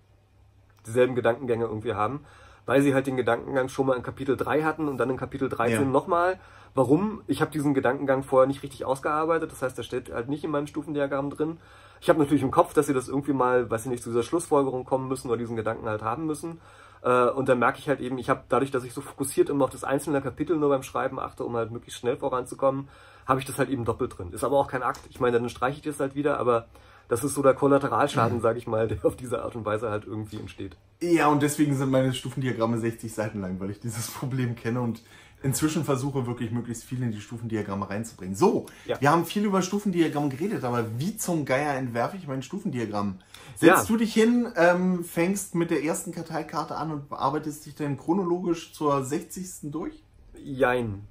Dieselben 0.86 1.14
Gedankengänge 1.14 1.64
irgendwie 1.64 1.94
haben, 1.94 2.24
weil 2.66 2.82
sie 2.82 2.94
halt 2.94 3.06
den 3.06 3.16
Gedankengang 3.16 3.68
schon 3.68 3.86
mal 3.86 3.96
in 3.96 4.02
Kapitel 4.02 4.36
3 4.36 4.62
hatten 4.62 4.88
und 4.88 4.98
dann 4.98 5.10
in 5.10 5.16
Kapitel 5.16 5.48
13 5.48 5.80
ja. 5.80 5.84
nochmal. 5.84 6.38
Warum? 6.74 7.22
Ich 7.26 7.40
habe 7.40 7.50
diesen 7.50 7.72
Gedankengang 7.72 8.22
vorher 8.22 8.46
nicht 8.46 8.62
richtig 8.62 8.84
ausgearbeitet, 8.84 9.50
das 9.50 9.62
heißt, 9.62 9.78
der 9.78 9.82
steht 9.82 10.12
halt 10.12 10.28
nicht 10.28 10.44
in 10.44 10.50
meinem 10.50 10.66
Stufendiagramm 10.66 11.30
drin. 11.30 11.58
Ich 12.02 12.10
habe 12.10 12.18
natürlich 12.18 12.42
im 12.42 12.50
Kopf, 12.50 12.74
dass 12.74 12.86
sie 12.86 12.94
das 12.94 13.08
irgendwie 13.08 13.32
mal, 13.32 13.70
weiß 13.70 13.86
ich 13.86 13.90
nicht, 13.90 14.02
zu 14.02 14.10
dieser 14.10 14.22
Schlussfolgerung 14.22 14.84
kommen 14.84 15.08
müssen 15.08 15.28
oder 15.28 15.38
diesen 15.38 15.56
Gedanken 15.56 15.88
halt 15.88 16.02
haben 16.02 16.26
müssen. 16.26 16.60
Äh, 17.06 17.30
und 17.30 17.48
dann 17.48 17.60
merke 17.60 17.78
ich 17.78 17.88
halt 17.88 18.00
eben, 18.00 18.18
ich 18.18 18.28
habe 18.28 18.42
dadurch, 18.48 18.72
dass 18.72 18.82
ich 18.82 18.92
so 18.92 19.00
fokussiert 19.00 19.48
immer 19.48 19.64
auf 19.64 19.70
das 19.70 19.84
einzelne 19.84 20.20
Kapitel 20.20 20.56
nur 20.56 20.68
beim 20.68 20.82
Schreiben 20.82 21.20
achte, 21.20 21.44
um 21.44 21.56
halt 21.56 21.70
möglichst 21.70 22.00
schnell 22.00 22.16
voranzukommen, 22.16 22.88
habe 23.26 23.38
ich 23.38 23.46
das 23.46 23.58
halt 23.58 23.70
eben 23.70 23.84
doppelt 23.84 24.18
drin. 24.18 24.32
Ist 24.32 24.42
aber 24.42 24.58
auch 24.58 24.66
kein 24.66 24.82
Akt. 24.82 25.00
Ich 25.08 25.20
meine, 25.20 25.38
dann 25.38 25.48
streiche 25.48 25.76
ich 25.76 25.82
das 25.82 26.00
halt 26.00 26.16
wieder, 26.16 26.38
aber 26.38 26.66
das 27.08 27.22
ist 27.22 27.34
so 27.34 27.42
der 27.42 27.54
Kollateralschaden, 27.54 28.38
mhm. 28.38 28.42
sage 28.42 28.58
ich 28.58 28.66
mal, 28.66 28.88
der 28.88 29.04
auf 29.04 29.14
diese 29.14 29.42
Art 29.42 29.54
und 29.54 29.64
Weise 29.64 29.88
halt 29.88 30.04
irgendwie 30.04 30.40
entsteht. 30.40 30.76
Ja, 31.00 31.28
und 31.28 31.42
deswegen 31.42 31.76
sind 31.76 31.90
meine 31.90 32.12
Stufendiagramme 32.12 32.78
60 32.78 33.14
Seiten 33.14 33.40
lang, 33.40 33.60
weil 33.60 33.70
ich 33.70 33.78
dieses 33.78 34.10
Problem 34.10 34.56
kenne 34.56 34.80
und 34.80 35.00
inzwischen 35.46 35.84
versuche 35.84 36.26
wirklich 36.26 36.50
möglichst 36.50 36.84
viel 36.84 37.02
in 37.02 37.12
die 37.12 37.20
Stufendiagramme 37.20 37.88
reinzubringen. 37.88 38.34
So, 38.36 38.66
Ja. 38.84 39.00
wir 39.00 39.10
haben 39.10 39.24
viel 39.24 39.44
über 39.44 39.62
Stufendiagramm 39.62 40.28
geredet, 40.28 40.64
aber 40.64 40.84
wie 40.98 41.16
zum 41.16 41.44
Geier 41.46 41.74
entwerfe 41.74 42.16
ich 42.18 42.26
mein 42.26 42.42
Stufendiagramm? 42.42 43.18
Setzt 43.56 43.62
Ja. 43.62 43.84
du 43.86 43.96
dich 43.96 44.12
hin, 44.12 44.48
ähm, 44.56 45.04
fängst 45.04 45.54
mit 45.54 45.70
der 45.70 45.82
ersten 45.82 46.12
Karteikarte 46.12 46.76
an 46.76 46.90
und 46.92 47.12
arbeitest 47.12 47.64
dich 47.64 47.74
dann 47.74 47.96
chronologisch 47.96 48.72
zur 48.74 49.02
60. 49.02 49.70
durch? 49.70 50.02
Jein. 50.44 51.06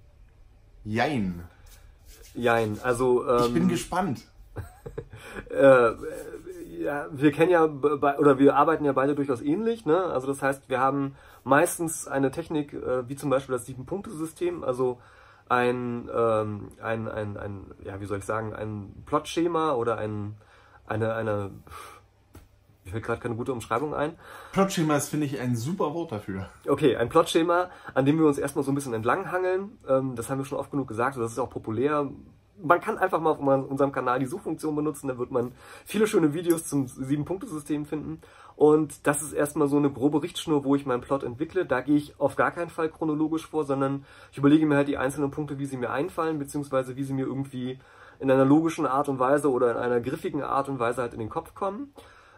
Jein. 0.84 1.44
Jein. 2.36 2.78
Also, 2.84 3.28
ähm, 3.28 3.46
Ich 3.48 3.54
bin 3.54 3.68
gespannt. 3.70 4.22
äh, 5.50 5.92
ja, 6.84 7.08
wir 7.12 7.32
kennen 7.32 7.52
ja 7.52 7.64
oder 7.66 8.38
wir 8.38 8.56
arbeiten 8.56 8.86
ja 8.86 8.92
beide 8.94 9.16
durchaus 9.16 9.42
ähnlich. 9.42 9.86
Ne? 9.86 9.98
Also 9.98 10.28
das 10.28 10.42
heißt, 10.42 10.70
wir 10.70 10.80
haben 10.80 11.16
meistens 11.46 12.08
eine 12.08 12.32
Technik, 12.32 12.74
äh, 12.74 13.08
wie 13.08 13.16
zum 13.16 13.30
Beispiel 13.30 13.54
das 13.54 13.66
Sieben-Punkte-System, 13.66 14.64
also 14.64 15.00
ein, 15.48 16.10
ähm, 16.14 16.70
ein, 16.82 17.08
ein, 17.08 17.38
ein, 17.38 17.72
ja, 17.84 18.02
wie 18.02 18.06
soll 18.06 18.18
ich 18.18 18.26
sagen, 18.26 18.54
ein 18.54 19.04
Plotschema 19.06 19.74
oder 19.74 19.98
ein, 19.98 20.36
eine, 20.88 21.14
eine, 21.14 21.52
mir 22.84 22.92
fällt 22.92 23.04
gerade 23.04 23.22
keine 23.22 23.36
gute 23.36 23.54
Umschreibung 23.54 23.94
ein. 23.94 24.18
Plotschema 24.54 24.98
ist, 24.98 25.10
finde 25.10 25.28
ich, 25.28 25.40
ein 25.40 25.56
super 25.56 25.94
Wort 25.94 26.12
dafür. 26.12 26.50
Okay, 26.68 26.98
ein 26.98 27.10
Plotschema, 27.10 27.70
an 27.94 28.06
dem 28.06 28.18
wir 28.18 28.26
uns 28.26 28.40
erstmal 28.40 28.66
so 28.66 28.72
ein 28.72 28.76
bisschen 28.76 28.96
entlanghangeln. 28.96 29.78
Ähm, 29.88 30.16
das 30.16 30.30
haben 30.32 30.40
wir 30.40 30.46
schon 30.46 30.58
oft 30.58 30.72
genug 30.72 30.88
gesagt, 30.88 31.16
das 31.16 31.32
ist 31.32 31.40
auch 31.40 31.52
populär. 31.52 32.10
Man 32.60 32.82
kann 32.82 32.98
einfach 32.98 33.20
mal 33.20 33.32
auf 33.32 33.40
unserem 33.40 33.92
Kanal 33.92 34.20
die 34.20 34.26
Suchfunktion 34.26 34.76
benutzen, 34.76 35.10
da 35.10 35.18
wird 35.18 35.30
man 35.30 35.52
viele 35.84 36.08
schöne 36.08 36.34
Videos 36.34 36.66
zum 36.66 36.88
Sieben-Punkte-System 36.88 37.86
finden. 37.86 38.22
Und 38.56 39.06
das 39.06 39.22
ist 39.22 39.34
erstmal 39.34 39.68
so 39.68 39.78
eine 39.78 39.92
grobe 39.92 40.24
Richtschnur, 40.24 40.64
wo 40.64 40.76
ich 40.76 40.86
meinen 40.86 41.02
Plot 41.02 41.24
entwickle. 41.24 41.66
Da 41.66 41.82
gehe 41.82 41.98
ich 41.98 42.20
auf 42.20 42.36
gar 42.36 42.52
keinen 42.52 42.70
Fall 42.70 42.90
chronologisch 42.90 43.46
vor, 43.46 43.66
sondern 43.66 44.06
ich 44.32 44.38
überlege 44.38 44.66
mir 44.66 44.78
halt 44.78 44.88
die 44.88 44.98
einzelnen 44.98 45.32
Punkte, 45.32 45.60
wie 45.60 45.66
sie 45.66 45.78
mir 45.78 45.90
einfallen, 45.90 46.40
beziehungsweise 46.40 46.96
wie 46.96 47.04
sie 47.04 47.14
mir 47.14 47.26
irgendwie 47.26 47.80
in 48.20 48.32
einer 48.32 48.46
logischen 48.46 48.86
Art 48.86 49.10
und 49.10 49.20
Weise 49.20 49.52
oder 49.52 49.72
in 49.72 49.78
einer 49.78 50.00
griffigen 50.00 50.42
Art 50.42 50.70
und 50.70 50.80
Weise 50.80 51.02
halt 51.02 51.14
in 51.14 51.20
den 51.20 51.30
Kopf 51.30 51.54
kommen. 51.54 51.94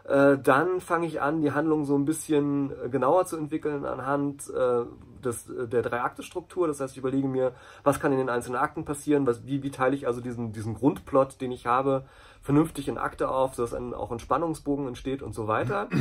Äh, 0.08 0.38
dann 0.38 0.80
fange 0.80 1.06
ich 1.06 1.20
an, 1.20 1.42
die 1.42 1.52
Handlung 1.52 1.84
so 1.84 1.94
ein 1.94 2.06
bisschen 2.06 2.72
äh, 2.72 2.88
genauer 2.88 3.26
zu 3.26 3.36
entwickeln 3.36 3.84
anhand 3.84 4.48
äh, 4.48 4.84
des, 5.22 5.50
äh, 5.50 5.68
der 5.68 5.82
Drei-Akte-Struktur. 5.82 6.66
Das 6.66 6.80
heißt, 6.80 6.94
ich 6.94 6.98
überlege 6.98 7.28
mir, 7.28 7.52
was 7.84 8.00
kann 8.00 8.12
in 8.12 8.18
den 8.18 8.30
einzelnen 8.30 8.56
Akten 8.56 8.86
passieren, 8.86 9.26
was, 9.26 9.46
wie, 9.46 9.62
wie 9.62 9.70
teile 9.70 9.94
ich 9.94 10.06
also 10.06 10.22
diesen, 10.22 10.52
diesen 10.52 10.74
Grundplot, 10.74 11.42
den 11.42 11.52
ich 11.52 11.66
habe, 11.66 12.06
vernünftig 12.40 12.88
in 12.88 12.96
Akte 12.96 13.28
auf, 13.28 13.54
sodass 13.54 13.74
ein, 13.74 13.92
auch 13.92 14.10
ein 14.10 14.18
Spannungsbogen 14.18 14.88
entsteht 14.88 15.22
und 15.22 15.34
so 15.34 15.46
weiter. 15.46 15.88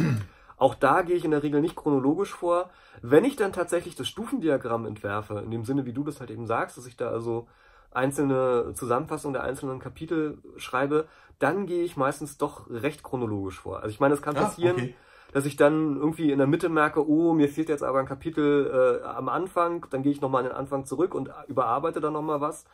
Auch 0.59 0.73
da 0.73 1.03
gehe 1.03 1.15
ich 1.15 1.23
in 1.23 1.29
der 1.29 1.43
Regel 1.43 1.61
nicht 1.61 1.75
chronologisch 1.75 2.33
vor. 2.33 2.71
Wenn 3.03 3.25
ich 3.25 3.35
dann 3.35 3.53
tatsächlich 3.53 3.95
das 3.95 4.07
Stufendiagramm 4.07 4.87
entwerfe, 4.87 5.39
in 5.45 5.51
dem 5.51 5.63
Sinne, 5.65 5.85
wie 5.85 5.93
du 5.93 6.03
das 6.03 6.19
halt 6.19 6.31
eben 6.31 6.47
sagst, 6.47 6.77
dass 6.77 6.87
ich 6.87 6.97
da 6.97 7.09
also 7.09 7.47
einzelne 7.91 8.73
Zusammenfassungen 8.73 9.33
der 9.33 9.43
einzelnen 9.43 9.79
Kapitel 9.79 10.39
schreibe, 10.57 11.07
dann 11.39 11.65
gehe 11.65 11.83
ich 11.83 11.97
meistens 11.97 12.37
doch 12.37 12.69
recht 12.69 13.03
chronologisch 13.03 13.59
vor. 13.59 13.77
Also 13.77 13.89
ich 13.89 13.99
meine, 13.99 14.13
es 14.13 14.21
kann 14.21 14.35
Ah, 14.35 14.41
passieren, 14.43 14.75
okay. 14.75 14.95
dass 15.33 15.45
ich 15.45 15.55
dann 15.55 15.95
irgendwie 15.97 16.31
in 16.31 16.37
der 16.37 16.47
Mitte 16.47 16.69
merke, 16.69 17.07
oh, 17.07 17.33
mir 17.33 17.49
fehlt 17.49 17.69
jetzt 17.69 17.83
aber 17.83 17.99
ein 17.99 18.05
Kapitel 18.05 19.01
äh, 19.03 19.05
am 19.05 19.29
Anfang, 19.29 19.85
dann 19.89 20.03
gehe 20.03 20.11
ich 20.11 20.21
nochmal 20.21 20.43
an 20.43 20.49
den 20.49 20.57
Anfang 20.57 20.85
zurück 20.85 21.13
und 21.13 21.29
überarbeite 21.47 22.01
dann 22.01 22.13
nochmal 22.13 22.41
was. 22.41 22.65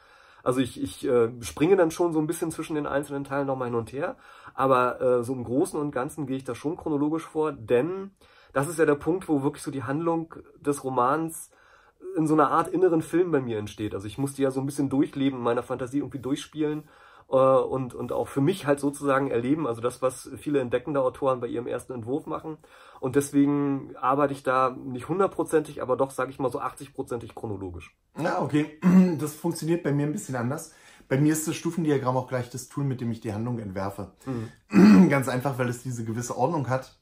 Also 0.44 0.60
ich, 0.60 0.82
ich 0.82 1.08
äh, 1.08 1.30
springe 1.42 1.78
dann 1.78 1.90
schon 1.92 2.12
so 2.12 2.20
ein 2.20 2.28
bisschen 2.28 2.52
zwischen 2.52 2.76
den 2.76 2.86
einzelnen 2.86 3.24
Teilen 3.24 3.48
nochmal 3.48 3.70
hin 3.70 3.76
und 3.76 3.94
her, 3.94 4.18
aber 4.54 5.02
äh, 5.02 5.24
so 5.24 5.34
im 5.34 5.44
Großen 5.46 5.80
und 5.80 5.92
Ganzen 5.92 6.26
gehe 6.26 6.36
ich 6.36 6.44
da 6.44 6.54
schon 6.54 6.76
chronologisch 6.76 7.24
vor, 7.26 7.54
denn 7.54 8.12
das 8.52 8.68
ist 8.68 8.78
ja 8.78 8.86
der 8.86 8.96
Punkt, 8.96 9.30
wo 9.30 9.42
wirklich 9.42 9.64
so 9.64 9.72
die 9.72 9.84
Handlung 9.84 10.36
des 10.60 10.84
Romans 10.84 11.50
in 12.18 12.28
so 12.28 12.34
einer 12.34 12.52
Art 12.52 12.68
inneren 12.68 13.02
Film 13.02 13.32
bei 13.32 13.40
mir 13.40 13.58
entsteht. 13.58 13.96
Also 13.96 14.06
ich 14.06 14.18
muss 14.18 14.34
die 14.34 14.44
ja 14.44 14.52
so 14.52 14.60
ein 14.60 14.66
bisschen 14.66 14.90
durchleben, 14.90 15.40
in 15.40 15.44
meiner 15.44 15.64
Fantasie 15.64 16.00
irgendwie 16.00 16.20
durchspielen 16.20 16.84
und, 17.38 17.94
und 17.94 18.12
auch 18.12 18.28
für 18.28 18.42
mich 18.42 18.66
halt 18.66 18.80
sozusagen 18.80 19.32
erleben. 19.32 19.68
Also 19.68 19.82
das, 19.82 20.02
was 20.02 20.30
viele 20.38 20.60
entdeckende 20.60 21.02
Autoren 21.02 21.40
bei 21.40 21.48
ihrem 21.48 21.68
ersten 21.68 21.94
Entwurf 21.94 22.26
machen. 22.26 22.58
Und 23.00 23.16
deswegen 23.16 23.96
arbeite 23.98 24.34
ich 24.34 24.44
da 24.44 24.70
nicht 24.70 25.10
hundertprozentig, 25.10 25.82
aber 25.82 25.98
doch, 25.98 26.12
sage 26.12 26.32
ich 26.32 26.40
mal 26.40 26.52
so 26.52 26.62
80-prozentig 26.62 27.34
chronologisch. 27.36 27.96
Ja, 28.18 28.42
okay. 28.42 28.80
Das 29.20 29.36
funktioniert 29.36 29.84
bei 29.84 29.92
mir 29.92 30.06
ein 30.06 30.12
bisschen 30.12 30.36
anders. 30.36 30.74
Bei 31.08 31.18
mir 31.18 31.34
ist 31.34 31.48
das 31.48 31.56
Stufendiagramm 31.56 32.18
auch 32.18 32.28
gleich 32.28 32.50
das 32.50 32.70
Tool, 32.70 32.84
mit 32.84 33.02
dem 33.02 33.12
ich 33.12 33.20
die 33.20 33.34
Handlung 33.34 33.60
entwerfe. 33.60 34.14
Ganz 35.10 35.28
einfach, 35.28 35.58
weil 35.58 35.70
es 35.70 35.84
diese 35.84 36.06
gewisse 36.06 36.38
Ordnung 36.38 36.70
hat, 36.70 37.00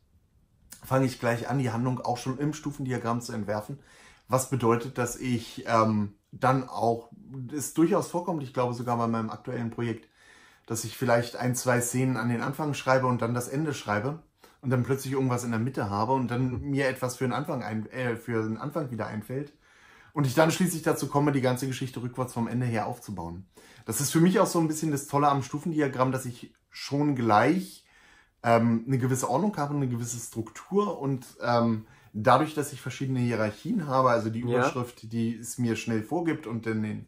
fange 0.84 1.05
ich 1.05 1.19
gleich 1.19 1.49
an, 1.49 1.60
die 1.60 1.71
Handlung 1.71 1.99
auch 1.99 2.17
schon 2.17 2.38
im 2.38 2.53
Stufendiagramm 2.53 3.21
zu 3.21 3.34
entwerfen. 3.34 3.79
Was 4.27 4.49
bedeutet, 4.49 4.97
dass 4.97 5.17
ich 5.17 5.65
ähm, 5.67 6.15
dann 6.32 6.67
auch, 6.67 7.12
es 7.53 7.73
durchaus 7.73 8.08
vorkommt, 8.10 8.43
ich 8.43 8.53
glaube 8.53 8.73
sogar 8.73 8.97
bei 8.97 9.08
meinem 9.08 9.29
aktuellen 9.29 9.71
Projekt, 9.71 10.08
dass 10.71 10.86
ich 10.86 10.95
vielleicht 10.95 11.36
ein, 11.36 11.53
zwei 11.53 11.81
Szenen 11.81 12.15
an 12.15 12.29
den 12.29 12.41
Anfang 12.41 12.73
schreibe 12.73 13.05
und 13.05 13.21
dann 13.21 13.34
das 13.34 13.49
Ende 13.49 13.73
schreibe 13.73 14.23
und 14.62 14.69
dann 14.69 14.84
plötzlich 14.84 15.12
irgendwas 15.12 15.43
in 15.43 15.51
der 15.51 15.60
Mitte 15.60 15.89
habe 15.89 16.13
und 16.13 16.31
dann 16.31 16.62
mir 16.62 16.88
etwas 16.88 17.17
für 17.17 17.25
den 17.25 17.34
Anfang, 17.34 17.62
ein, 17.62 17.91
äh, 17.91 18.15
für 18.15 18.41
den 18.41 18.55
Anfang 18.55 18.89
wieder 18.89 19.05
einfällt. 19.05 19.51
Und 20.13 20.25
ich 20.25 20.34
dann 20.34 20.49
schließlich 20.49 20.81
dazu 20.81 21.07
komme, 21.07 21.34
die 21.34 21.41
ganze 21.41 21.67
Geschichte 21.67 22.01
rückwärts 22.01 22.31
vom 22.31 22.47
Ende 22.47 22.65
her 22.65 22.88
aufzubauen. 22.88 23.47
Das 23.84 23.99
ist 23.99 24.12
für 24.12 24.21
mich 24.21 24.39
auch 24.39 24.45
so 24.47 24.60
ein 24.60 24.69
bisschen 24.69 24.91
das 24.91 25.07
Tolle 25.07 25.27
am 25.27 25.43
Stufendiagramm, 25.43 26.13
dass 26.13 26.25
ich 26.25 26.53
schon 26.69 27.17
gleich 27.17 27.86
ähm, 28.41 28.86
eine 28.88 28.97
gewisse 28.97 29.29
Ordnung 29.29 29.57
habe, 29.57 29.75
eine 29.75 29.89
gewisse 29.89 30.25
Struktur 30.25 31.01
und 31.01 31.25
ähm, 31.41 31.86
dadurch, 32.13 32.55
dass 32.55 32.71
ich 32.71 32.79
verschiedene 32.79 33.19
Hierarchien 33.19 33.88
habe, 33.88 34.10
also 34.10 34.29
die 34.29 34.39
Ja. 34.39 34.45
Überschrift, 34.47 35.12
die 35.12 35.36
es 35.36 35.57
mir 35.57 35.75
schnell 35.75 36.01
vorgibt 36.01 36.47
und 36.47 36.65
dann 36.65 36.81
den 36.81 37.07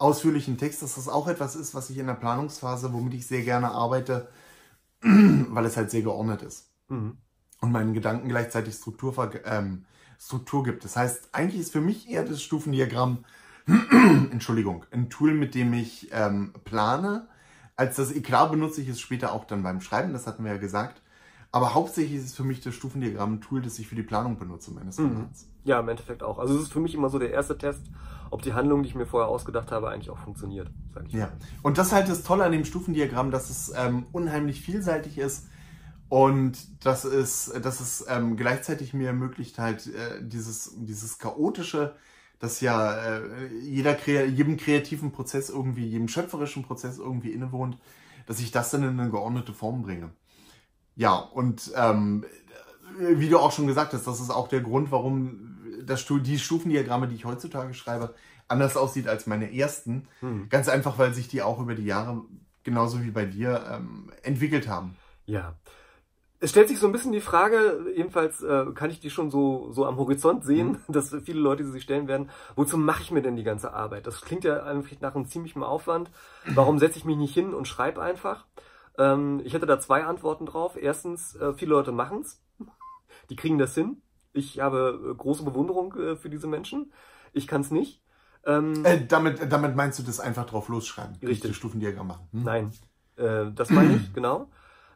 ausführlichen 0.00 0.58
Text, 0.58 0.82
dass 0.82 0.96
das 0.96 1.08
auch 1.08 1.28
etwas 1.28 1.56
ist, 1.56 1.74
was 1.74 1.90
ich 1.90 1.98
in 1.98 2.06
der 2.08 2.14
Planungsphase, 2.14 2.92
womit 2.92 3.14
ich 3.14 3.26
sehr 3.26 3.42
gerne 3.42 3.72
arbeite, 3.72 4.28
weil 5.02 5.64
es 5.66 5.76
halt 5.76 5.90
sehr 5.90 6.02
geordnet 6.02 6.42
ist 6.42 6.70
Mhm. 6.88 7.16
und 7.60 7.72
meinen 7.72 7.94
Gedanken 7.94 8.28
gleichzeitig 8.28 8.74
Struktur, 8.74 9.14
ähm, 9.44 9.84
Struktur 10.18 10.64
gibt. 10.64 10.84
Das 10.84 10.96
heißt, 10.96 11.30
eigentlich 11.32 11.60
ist 11.60 11.72
für 11.72 11.80
mich 11.80 12.08
eher 12.10 12.24
das 12.24 12.42
Stufendiagramm, 12.42 13.24
Entschuldigung, 14.30 14.84
ein 14.90 15.10
Tool, 15.10 15.34
mit 15.34 15.54
dem 15.54 15.72
ich 15.74 16.08
ähm, 16.12 16.52
plane. 16.64 17.28
Als 17.76 17.96
das 17.96 18.12
Eklat 18.12 18.50
benutze 18.50 18.82
ich 18.82 18.88
es 18.88 19.00
später 19.00 19.32
auch 19.32 19.44
dann 19.44 19.62
beim 19.62 19.80
Schreiben, 19.80 20.12
das 20.12 20.26
hatten 20.26 20.44
wir 20.44 20.52
ja 20.52 20.58
gesagt. 20.58 21.02
Aber 21.52 21.74
hauptsächlich 21.74 22.14
ist 22.20 22.26
es 22.26 22.34
für 22.34 22.44
mich 22.44 22.60
das 22.60 22.74
Stufendiagramm 22.74 23.34
ein 23.34 23.40
Tool, 23.40 23.62
das 23.62 23.78
ich 23.78 23.88
für 23.88 23.96
die 23.96 24.02
Planung 24.02 24.38
benutze 24.38 24.70
meines 24.72 24.98
Mhm. 24.98 25.04
Romans. 25.04 25.48
Ja, 25.64 25.80
im 25.80 25.88
Endeffekt 25.88 26.22
auch. 26.22 26.38
Also 26.38 26.54
es 26.56 26.62
ist 26.62 26.72
für 26.72 26.80
mich 26.80 26.94
immer 26.94 27.10
so 27.10 27.18
der 27.18 27.30
erste 27.32 27.56
Test, 27.58 27.82
ob 28.30 28.42
die 28.42 28.52
Handlung, 28.52 28.82
die 28.82 28.88
ich 28.88 28.94
mir 28.94 29.06
vorher 29.06 29.28
ausgedacht 29.28 29.72
habe, 29.72 29.90
eigentlich 29.90 30.10
auch 30.10 30.18
funktioniert, 30.18 30.70
sag 30.94 31.06
ich. 31.06 31.12
Ja, 31.12 31.32
und 31.62 31.78
das 31.78 31.88
ist 31.88 31.92
halt 31.92 32.08
das 32.08 32.22
Tolle 32.22 32.44
an 32.44 32.52
dem 32.52 32.64
Stufendiagramm, 32.64 33.30
dass 33.30 33.50
es 33.50 33.72
ähm, 33.76 34.06
unheimlich 34.12 34.60
vielseitig 34.60 35.18
ist 35.18 35.48
und 36.08 36.84
dass 36.84 37.04
es, 37.04 37.52
dass 37.62 37.80
es 37.80 38.04
ähm, 38.08 38.36
gleichzeitig 38.36 38.94
mir 38.94 39.08
ermöglicht, 39.08 39.58
halt 39.58 39.86
äh, 39.86 40.22
dieses, 40.22 40.74
dieses 40.76 41.18
chaotische, 41.18 41.94
das 42.38 42.60
ja 42.60 42.94
äh, 42.94 43.46
jeder 43.62 43.98
jedem 44.06 44.56
kreativen 44.56 45.12
Prozess 45.12 45.50
irgendwie, 45.50 45.86
jedem 45.86 46.08
schöpferischen 46.08 46.62
Prozess 46.62 46.98
irgendwie 46.98 47.32
innewohnt, 47.32 47.78
dass 48.26 48.40
ich 48.40 48.50
das 48.50 48.70
dann 48.70 48.82
in 48.82 48.98
eine 49.00 49.10
geordnete 49.10 49.52
Form 49.52 49.82
bringe. 49.82 50.10
Ja, 50.96 51.14
und 51.16 51.72
ähm, 51.76 52.24
wie 52.98 53.28
du 53.28 53.38
auch 53.38 53.52
schon 53.52 53.66
gesagt 53.66 53.92
hast, 53.92 54.06
das 54.06 54.20
ist 54.20 54.30
auch 54.30 54.48
der 54.48 54.60
Grund, 54.60 54.90
warum 54.90 55.49
das, 55.90 56.06
die 56.06 56.38
Stufendiagramme, 56.38 57.08
die 57.08 57.16
ich 57.16 57.24
heutzutage 57.24 57.74
schreibe, 57.74 58.14
anders 58.48 58.76
aussieht 58.76 59.08
als 59.08 59.26
meine 59.26 59.54
ersten. 59.54 60.08
Mhm. 60.20 60.48
Ganz 60.48 60.68
einfach, 60.68 60.98
weil 60.98 61.12
sich 61.14 61.28
die 61.28 61.42
auch 61.42 61.60
über 61.60 61.74
die 61.74 61.84
Jahre, 61.84 62.22
genauso 62.64 63.02
wie 63.02 63.10
bei 63.10 63.24
dir, 63.24 63.64
ähm, 63.70 64.10
entwickelt 64.22 64.68
haben. 64.68 64.96
Ja. 65.26 65.54
Es 66.42 66.50
stellt 66.50 66.68
sich 66.68 66.78
so 66.78 66.86
ein 66.86 66.92
bisschen 66.92 67.12
die 67.12 67.20
Frage, 67.20 67.84
ebenfalls 67.94 68.42
äh, 68.42 68.66
kann 68.74 68.88
ich 68.88 68.98
die 68.98 69.10
schon 69.10 69.30
so, 69.30 69.70
so 69.72 69.84
am 69.84 69.98
Horizont 69.98 70.42
sehen, 70.42 70.78
dass 70.88 71.14
viele 71.24 71.40
Leute 71.40 71.64
die 71.64 71.70
sich 71.70 71.82
stellen 71.82 72.08
werden, 72.08 72.30
wozu 72.56 72.78
mache 72.78 73.02
ich 73.02 73.10
mir 73.10 73.20
denn 73.20 73.36
die 73.36 73.44
ganze 73.44 73.74
Arbeit? 73.74 74.06
Das 74.06 74.22
klingt 74.22 74.44
ja 74.44 74.62
eigentlich 74.62 75.00
nach 75.00 75.14
einem 75.14 75.26
ziemlichen 75.26 75.62
Aufwand. 75.62 76.10
Warum 76.46 76.78
setze 76.78 76.98
ich 76.98 77.04
mich 77.04 77.18
nicht 77.18 77.34
hin 77.34 77.52
und 77.52 77.68
schreibe 77.68 78.00
einfach? 78.00 78.46
Ähm, 78.96 79.42
ich 79.44 79.52
hätte 79.52 79.66
da 79.66 79.78
zwei 79.78 80.04
Antworten 80.04 80.46
drauf. 80.46 80.76
Erstens, 80.80 81.36
äh, 81.36 81.52
viele 81.52 81.72
Leute 81.72 81.92
machen's, 81.92 82.42
Die 83.28 83.36
kriegen 83.36 83.58
das 83.58 83.74
hin. 83.74 84.02
Ich 84.32 84.60
habe 84.60 85.12
äh, 85.12 85.14
große 85.14 85.44
Bewunderung 85.44 85.94
äh, 85.96 86.16
für 86.16 86.30
diese 86.30 86.46
Menschen. 86.46 86.92
Ich 87.32 87.46
kann 87.46 87.60
es 87.60 87.70
nicht. 87.70 88.02
Ähm, 88.44 88.84
Äh, 88.84 89.06
damit, 89.06 89.52
damit 89.52 89.76
meinst 89.76 89.98
du 89.98 90.02
das 90.02 90.20
einfach 90.20 90.46
drauf 90.46 90.68
losschreiben? 90.68 91.16
Richtig. 91.22 91.56
Stufendiagramm 91.56 92.08
machen? 92.08 92.28
Hm? 92.32 92.42
Nein, 92.42 92.72
äh, 93.16 93.46
das 93.54 93.70
meine 93.70 93.96
ich, 93.96 94.12
genau. 94.14 94.48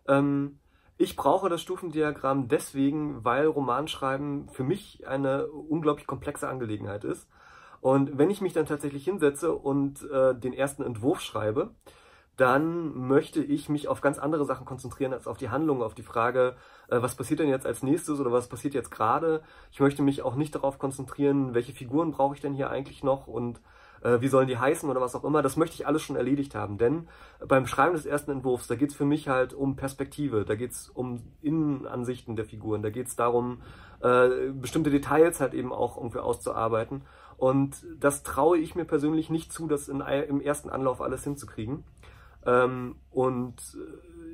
Ähm, 0.07 0.59
ich 0.97 1.17
brauche 1.17 1.49
das 1.49 1.61
Stufendiagramm 1.61 2.49
deswegen, 2.49 3.25
weil 3.25 3.47
Romanschreiben 3.47 4.49
für 4.51 4.63
mich 4.63 5.07
eine 5.09 5.49
unglaublich 5.49 6.07
komplexe 6.07 6.49
Angelegenheit 6.49 7.05
ist. 7.05 7.29
Und 7.81 8.17
wenn 8.17 8.31
ich 8.31 8.41
mich 8.41 8.53
dann 8.53 8.67
tatsächlich 8.67 9.05
hinsetze 9.05 9.53
und 9.53 10.09
äh, 10.11 10.35
den 10.35 10.53
ersten 10.53 10.83
Entwurf 10.83 11.21
schreibe, 11.21 11.75
dann 12.37 12.97
möchte 13.07 13.43
ich 13.43 13.69
mich 13.69 13.89
auf 13.89 14.01
ganz 14.01 14.19
andere 14.19 14.45
Sachen 14.45 14.67
konzentrieren 14.67 15.13
als 15.13 15.27
auf 15.27 15.39
die 15.39 15.51
Handlung, 15.51 15.83
auf 15.83 15.95
die 15.95 16.03
Frage, 16.03 16.57
äh, 16.89 17.01
was 17.01 17.15
passiert 17.15 17.41
denn 17.41 17.49
jetzt 17.49 17.67
als 17.67 17.83
nächstes 17.83 18.19
oder 18.21 18.33
was 18.33 18.49
passiert 18.49 18.75
jetzt 18.75 18.91
gerade. 18.91 19.43
Ich 19.71 19.81
möchte 19.81 20.03
mich 20.03 20.23
auch 20.23 20.35
nicht 20.35 20.55
darauf 20.55 20.79
konzentrieren, 20.79 21.55
welche 21.55 21.73
Figuren 21.73 22.11
brauche 22.11 22.35
ich 22.35 22.41
denn 22.41 22.55
hier 22.55 22.71
eigentlich 22.71 23.05
noch 23.05 23.27
und 23.29 23.61
äh, 24.03 24.21
wie 24.21 24.29
sollen 24.29 24.49
die 24.49 24.59
heißen 24.59 24.89
oder 24.89 25.01
was 25.01 25.15
auch 25.15 25.25
immer. 25.25 25.43
Das 25.43 25.57
möchte 25.57 25.75
ich 25.75 25.87
alles 25.87 26.03
schon 26.03 26.17
erledigt 26.17 26.55
haben, 26.55 26.77
denn 26.77 27.09
beim 27.47 27.67
Schreiben 27.67 27.95
des 27.95 28.07
ersten 28.07 28.33
Entwurfs, 28.33 28.67
da 28.67 28.75
geht 28.75 28.91
es 28.91 28.97
für 28.97 29.05
mich 29.05 29.29
halt 29.29 29.55
um 29.55 29.77
Perspektive, 29.77 30.45
da 30.45 30.57
geht 30.57 30.73
es 30.73 30.89
um 30.89 31.23
Innenansichten 31.41 32.35
der 32.37 32.45
Figuren, 32.45 32.83
da 32.83 32.91
geht 32.91 33.07
es 33.07 33.17
darum, 33.17 33.63
äh, 34.01 34.51
bestimmte 34.53 34.91
Details 34.91 35.41
halt 35.41 35.55
eben 35.55 35.73
auch 35.73 35.97
irgendwie 35.97 36.19
auszuarbeiten. 36.19 37.03
Und 37.37 37.85
das 37.99 38.23
traue 38.23 38.59
ich 38.59 38.75
mir 38.75 38.85
persönlich 38.85 39.29
nicht 39.31 39.53
zu, 39.53 39.67
das 39.67 39.89
in, 39.89 40.01
im 40.01 40.41
ersten 40.41 40.71
Anlauf 40.71 41.01
alles 41.01 41.25
hinzukriegen. 41.25 41.85
Ähm, 42.47 42.97
und 43.11 43.57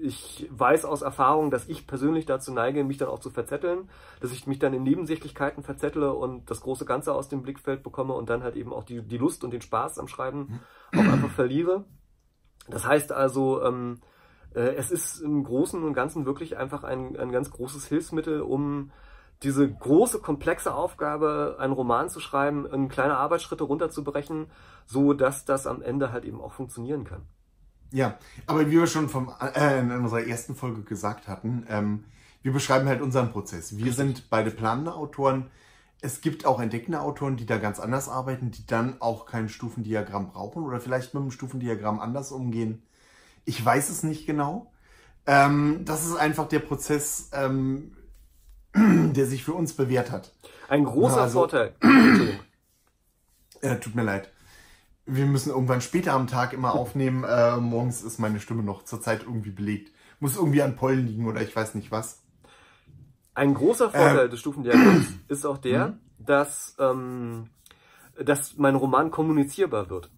ich 0.02 0.48
weiß 0.50 0.84
aus 0.84 1.02
Erfahrung, 1.02 1.50
dass 1.50 1.68
ich 1.68 1.86
persönlich 1.86 2.26
dazu 2.26 2.52
neige, 2.52 2.84
mich 2.84 2.96
dann 2.96 3.08
auch 3.08 3.18
zu 3.18 3.30
verzetteln, 3.30 3.88
dass 4.20 4.32
ich 4.32 4.46
mich 4.46 4.58
dann 4.58 4.72
in 4.72 4.82
Nebensächlichkeiten 4.82 5.62
verzettle 5.62 6.12
und 6.12 6.50
das 6.50 6.62
große 6.62 6.84
Ganze 6.84 7.14
aus 7.14 7.28
dem 7.28 7.42
Blickfeld 7.42 7.82
bekomme 7.82 8.14
und 8.14 8.30
dann 8.30 8.42
halt 8.42 8.56
eben 8.56 8.72
auch 8.72 8.84
die, 8.84 9.02
die 9.02 9.18
Lust 9.18 9.44
und 9.44 9.52
den 9.52 9.60
Spaß 9.60 9.98
am 9.98 10.08
Schreiben 10.08 10.60
auch 10.92 10.98
einfach 10.98 11.30
verliere. 11.30 11.84
Das 12.68 12.86
heißt 12.86 13.12
also, 13.12 13.62
ähm, 13.62 14.00
äh, 14.54 14.74
es 14.74 14.90
ist 14.90 15.20
im 15.20 15.44
Großen 15.44 15.82
und 15.82 15.92
Ganzen 15.92 16.24
wirklich 16.24 16.56
einfach 16.56 16.84
ein, 16.84 17.16
ein 17.16 17.32
ganz 17.32 17.50
großes 17.50 17.86
Hilfsmittel, 17.86 18.40
um 18.40 18.90
diese 19.42 19.70
große, 19.70 20.20
komplexe 20.20 20.74
Aufgabe, 20.74 21.56
einen 21.58 21.72
Roman 21.72 22.08
zu 22.10 22.20
schreiben, 22.20 22.66
in 22.66 22.88
kleine 22.88 23.16
Arbeitsschritte 23.16 23.64
runterzubrechen, 23.64 24.50
so 24.84 25.14
dass 25.14 25.44
das 25.44 25.66
am 25.66 25.82
Ende 25.82 26.12
halt 26.12 26.24
eben 26.24 26.40
auch 26.40 26.52
funktionieren 26.52 27.04
kann. 27.04 27.26
Ja, 27.92 28.18
aber 28.46 28.66
wie 28.68 28.78
wir 28.78 28.86
schon 28.86 29.08
vom, 29.08 29.32
äh, 29.54 29.80
in 29.80 29.90
unserer 29.90 30.26
ersten 30.26 30.54
Folge 30.54 30.82
gesagt 30.82 31.26
hatten, 31.26 31.66
ähm, 31.68 32.04
wir 32.42 32.52
beschreiben 32.52 32.88
halt 32.88 33.02
unseren 33.02 33.30
Prozess. 33.32 33.76
Wir 33.76 33.92
sind 33.92 34.30
beide 34.30 34.50
planende 34.50 34.94
Autoren. 34.94 35.50
Es 36.00 36.20
gibt 36.20 36.46
auch 36.46 36.60
entdeckende 36.60 37.00
Autoren, 37.00 37.36
die 37.36 37.46
da 37.46 37.58
ganz 37.58 37.80
anders 37.80 38.08
arbeiten, 38.08 38.50
die 38.50 38.64
dann 38.64 39.00
auch 39.00 39.26
kein 39.26 39.48
Stufendiagramm 39.48 40.28
brauchen 40.28 40.62
oder 40.62 40.80
vielleicht 40.80 41.12
mit 41.14 41.22
dem 41.22 41.30
Stufendiagramm 41.30 42.00
anders 42.00 42.32
umgehen. 42.32 42.82
Ich 43.44 43.62
weiß 43.62 43.90
es 43.90 44.02
nicht 44.02 44.24
genau. 44.26 44.72
Ähm, 45.26 45.82
das 45.84 46.06
ist 46.06 46.16
einfach 46.16 46.48
der 46.48 46.60
Prozess, 46.60 47.30
ähm, 47.32 47.96
der 48.74 49.26
sich 49.26 49.44
für 49.44 49.52
uns 49.52 49.74
bewährt 49.74 50.10
hat. 50.10 50.32
Ein 50.68 50.84
großer 50.84 51.22
also, 51.22 51.40
Vorteil. 51.40 51.74
äh, 53.60 53.76
tut 53.76 53.94
mir 53.94 54.04
leid 54.04 54.30
wir 55.10 55.26
müssen 55.26 55.50
irgendwann 55.50 55.80
später 55.80 56.12
am 56.12 56.26
Tag 56.26 56.52
immer 56.52 56.74
aufnehmen. 56.74 57.24
Äh, 57.24 57.56
morgens 57.56 58.02
ist 58.02 58.18
meine 58.18 58.40
Stimme 58.40 58.62
noch 58.62 58.84
zurzeit 58.84 59.22
irgendwie 59.22 59.50
belegt. 59.50 59.92
Muss 60.20 60.36
irgendwie 60.36 60.62
an 60.62 60.76
Pollen 60.76 61.06
liegen 61.06 61.26
oder 61.26 61.42
ich 61.42 61.54
weiß 61.54 61.74
nicht 61.74 61.90
was. 61.90 62.22
Ein 63.34 63.54
großer 63.54 63.90
Vorteil 63.90 64.24
ähm, 64.24 64.30
des 64.30 64.40
Stufendiagramms 64.40 65.06
ist 65.28 65.46
auch 65.46 65.58
der, 65.58 65.88
mhm. 65.88 65.98
dass, 66.18 66.76
ähm, 66.78 67.48
dass 68.22 68.56
mein 68.56 68.74
Roman 68.74 69.10
kommunizierbar 69.10 69.88
wird. 69.88 70.10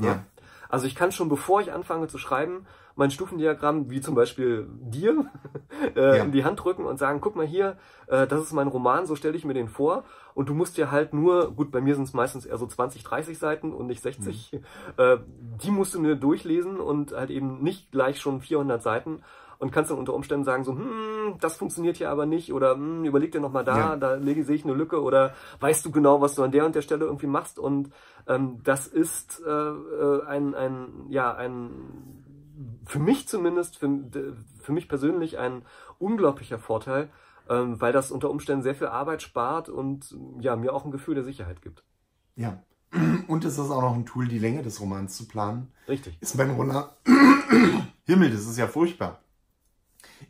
Ja. 0.00 0.24
Also 0.68 0.86
ich 0.86 0.94
kann 0.94 1.12
schon, 1.12 1.28
bevor 1.28 1.60
ich 1.60 1.72
anfange 1.72 2.08
zu 2.08 2.18
schreiben, 2.18 2.66
mein 2.98 3.12
Stufendiagramm, 3.12 3.90
wie 3.90 4.00
zum 4.00 4.16
Beispiel 4.16 4.68
dir, 4.80 5.26
äh, 5.96 6.18
ja. 6.18 6.24
in 6.24 6.32
die 6.32 6.44
Hand 6.44 6.62
drücken 6.62 6.84
und 6.84 6.98
sagen, 6.98 7.20
guck 7.20 7.36
mal 7.36 7.46
hier, 7.46 7.78
äh, 8.08 8.26
das 8.26 8.42
ist 8.42 8.52
mein 8.52 8.66
Roman, 8.66 9.06
so 9.06 9.14
stelle 9.14 9.36
ich 9.36 9.44
mir 9.44 9.54
den 9.54 9.68
vor. 9.68 10.04
Und 10.34 10.48
du 10.48 10.54
musst 10.54 10.76
dir 10.76 10.90
halt 10.90 11.14
nur, 11.14 11.52
gut, 11.54 11.70
bei 11.70 11.80
mir 11.80 11.94
sind 11.94 12.04
es 12.04 12.12
meistens 12.12 12.44
eher 12.44 12.58
so 12.58 12.66
20, 12.66 13.04
30 13.04 13.38
Seiten 13.38 13.72
und 13.72 13.86
nicht 13.86 14.02
60, 14.02 14.52
mhm. 14.52 14.58
äh, 14.96 15.18
die 15.62 15.70
musst 15.70 15.94
du 15.94 16.00
mir 16.00 16.16
durchlesen 16.16 16.80
und 16.80 17.12
halt 17.12 17.30
eben 17.30 17.62
nicht 17.62 17.92
gleich 17.92 18.20
schon 18.20 18.40
400 18.40 18.82
Seiten 18.82 19.22
und 19.58 19.72
kannst 19.72 19.90
dann 19.90 19.98
unter 19.98 20.14
Umständen 20.14 20.44
sagen 20.44 20.64
so, 20.64 20.72
hm, 20.72 21.36
das 21.40 21.56
funktioniert 21.56 21.96
hier 21.96 22.10
aber 22.10 22.26
nicht 22.26 22.52
oder 22.52 22.74
hm, 22.74 23.04
überleg 23.04 23.32
dir 23.32 23.40
nochmal 23.40 23.64
da, 23.64 23.78
ja. 23.78 23.96
da 23.96 24.20
sehe 24.20 24.54
ich 24.54 24.64
eine 24.64 24.74
Lücke 24.74 25.02
oder 25.02 25.34
weißt 25.60 25.84
du 25.84 25.90
genau, 25.90 26.20
was 26.20 26.34
du 26.34 26.42
an 26.42 26.52
der 26.52 26.64
und 26.64 26.74
der 26.74 26.82
Stelle 26.82 27.04
irgendwie 27.04 27.26
machst 27.26 27.58
und 27.58 27.90
ähm, 28.26 28.60
das 28.64 28.86
ist 28.86 29.42
äh, 29.46 29.50
äh 29.50 30.26
ein, 30.26 30.54
ein, 30.54 31.06
ja, 31.08 31.34
ein 31.34 31.70
für 32.84 32.98
mich 32.98 33.28
zumindest, 33.28 33.78
für, 33.78 33.88
für 34.60 34.72
mich 34.72 34.88
persönlich 34.88 35.38
ein 35.38 35.62
unglaublicher 35.98 36.58
Vorteil, 36.58 37.10
ähm, 37.48 37.80
weil 37.80 37.92
das 37.92 38.10
unter 38.10 38.30
Umständen 38.30 38.62
sehr 38.62 38.74
viel 38.74 38.88
Arbeit 38.88 39.22
spart 39.22 39.68
und 39.68 40.16
ja, 40.40 40.56
mir 40.56 40.72
auch 40.72 40.84
ein 40.84 40.90
Gefühl 40.90 41.14
der 41.14 41.24
Sicherheit 41.24 41.62
gibt. 41.62 41.84
Ja. 42.36 42.62
Und 43.28 43.44
es 43.44 43.58
ist 43.58 43.70
auch 43.70 43.82
noch 43.82 43.94
ein 43.94 44.06
Tool, 44.06 44.28
die 44.28 44.38
Länge 44.38 44.62
des 44.62 44.80
Romans 44.80 45.14
zu 45.14 45.28
planen. 45.28 45.70
Richtig. 45.86 46.16
Ist 46.22 46.36
mein 46.36 46.50
Roman. 46.52 46.88
Himmel, 48.06 48.30
das 48.30 48.46
ist 48.46 48.56
ja 48.56 48.66
furchtbar. 48.66 49.20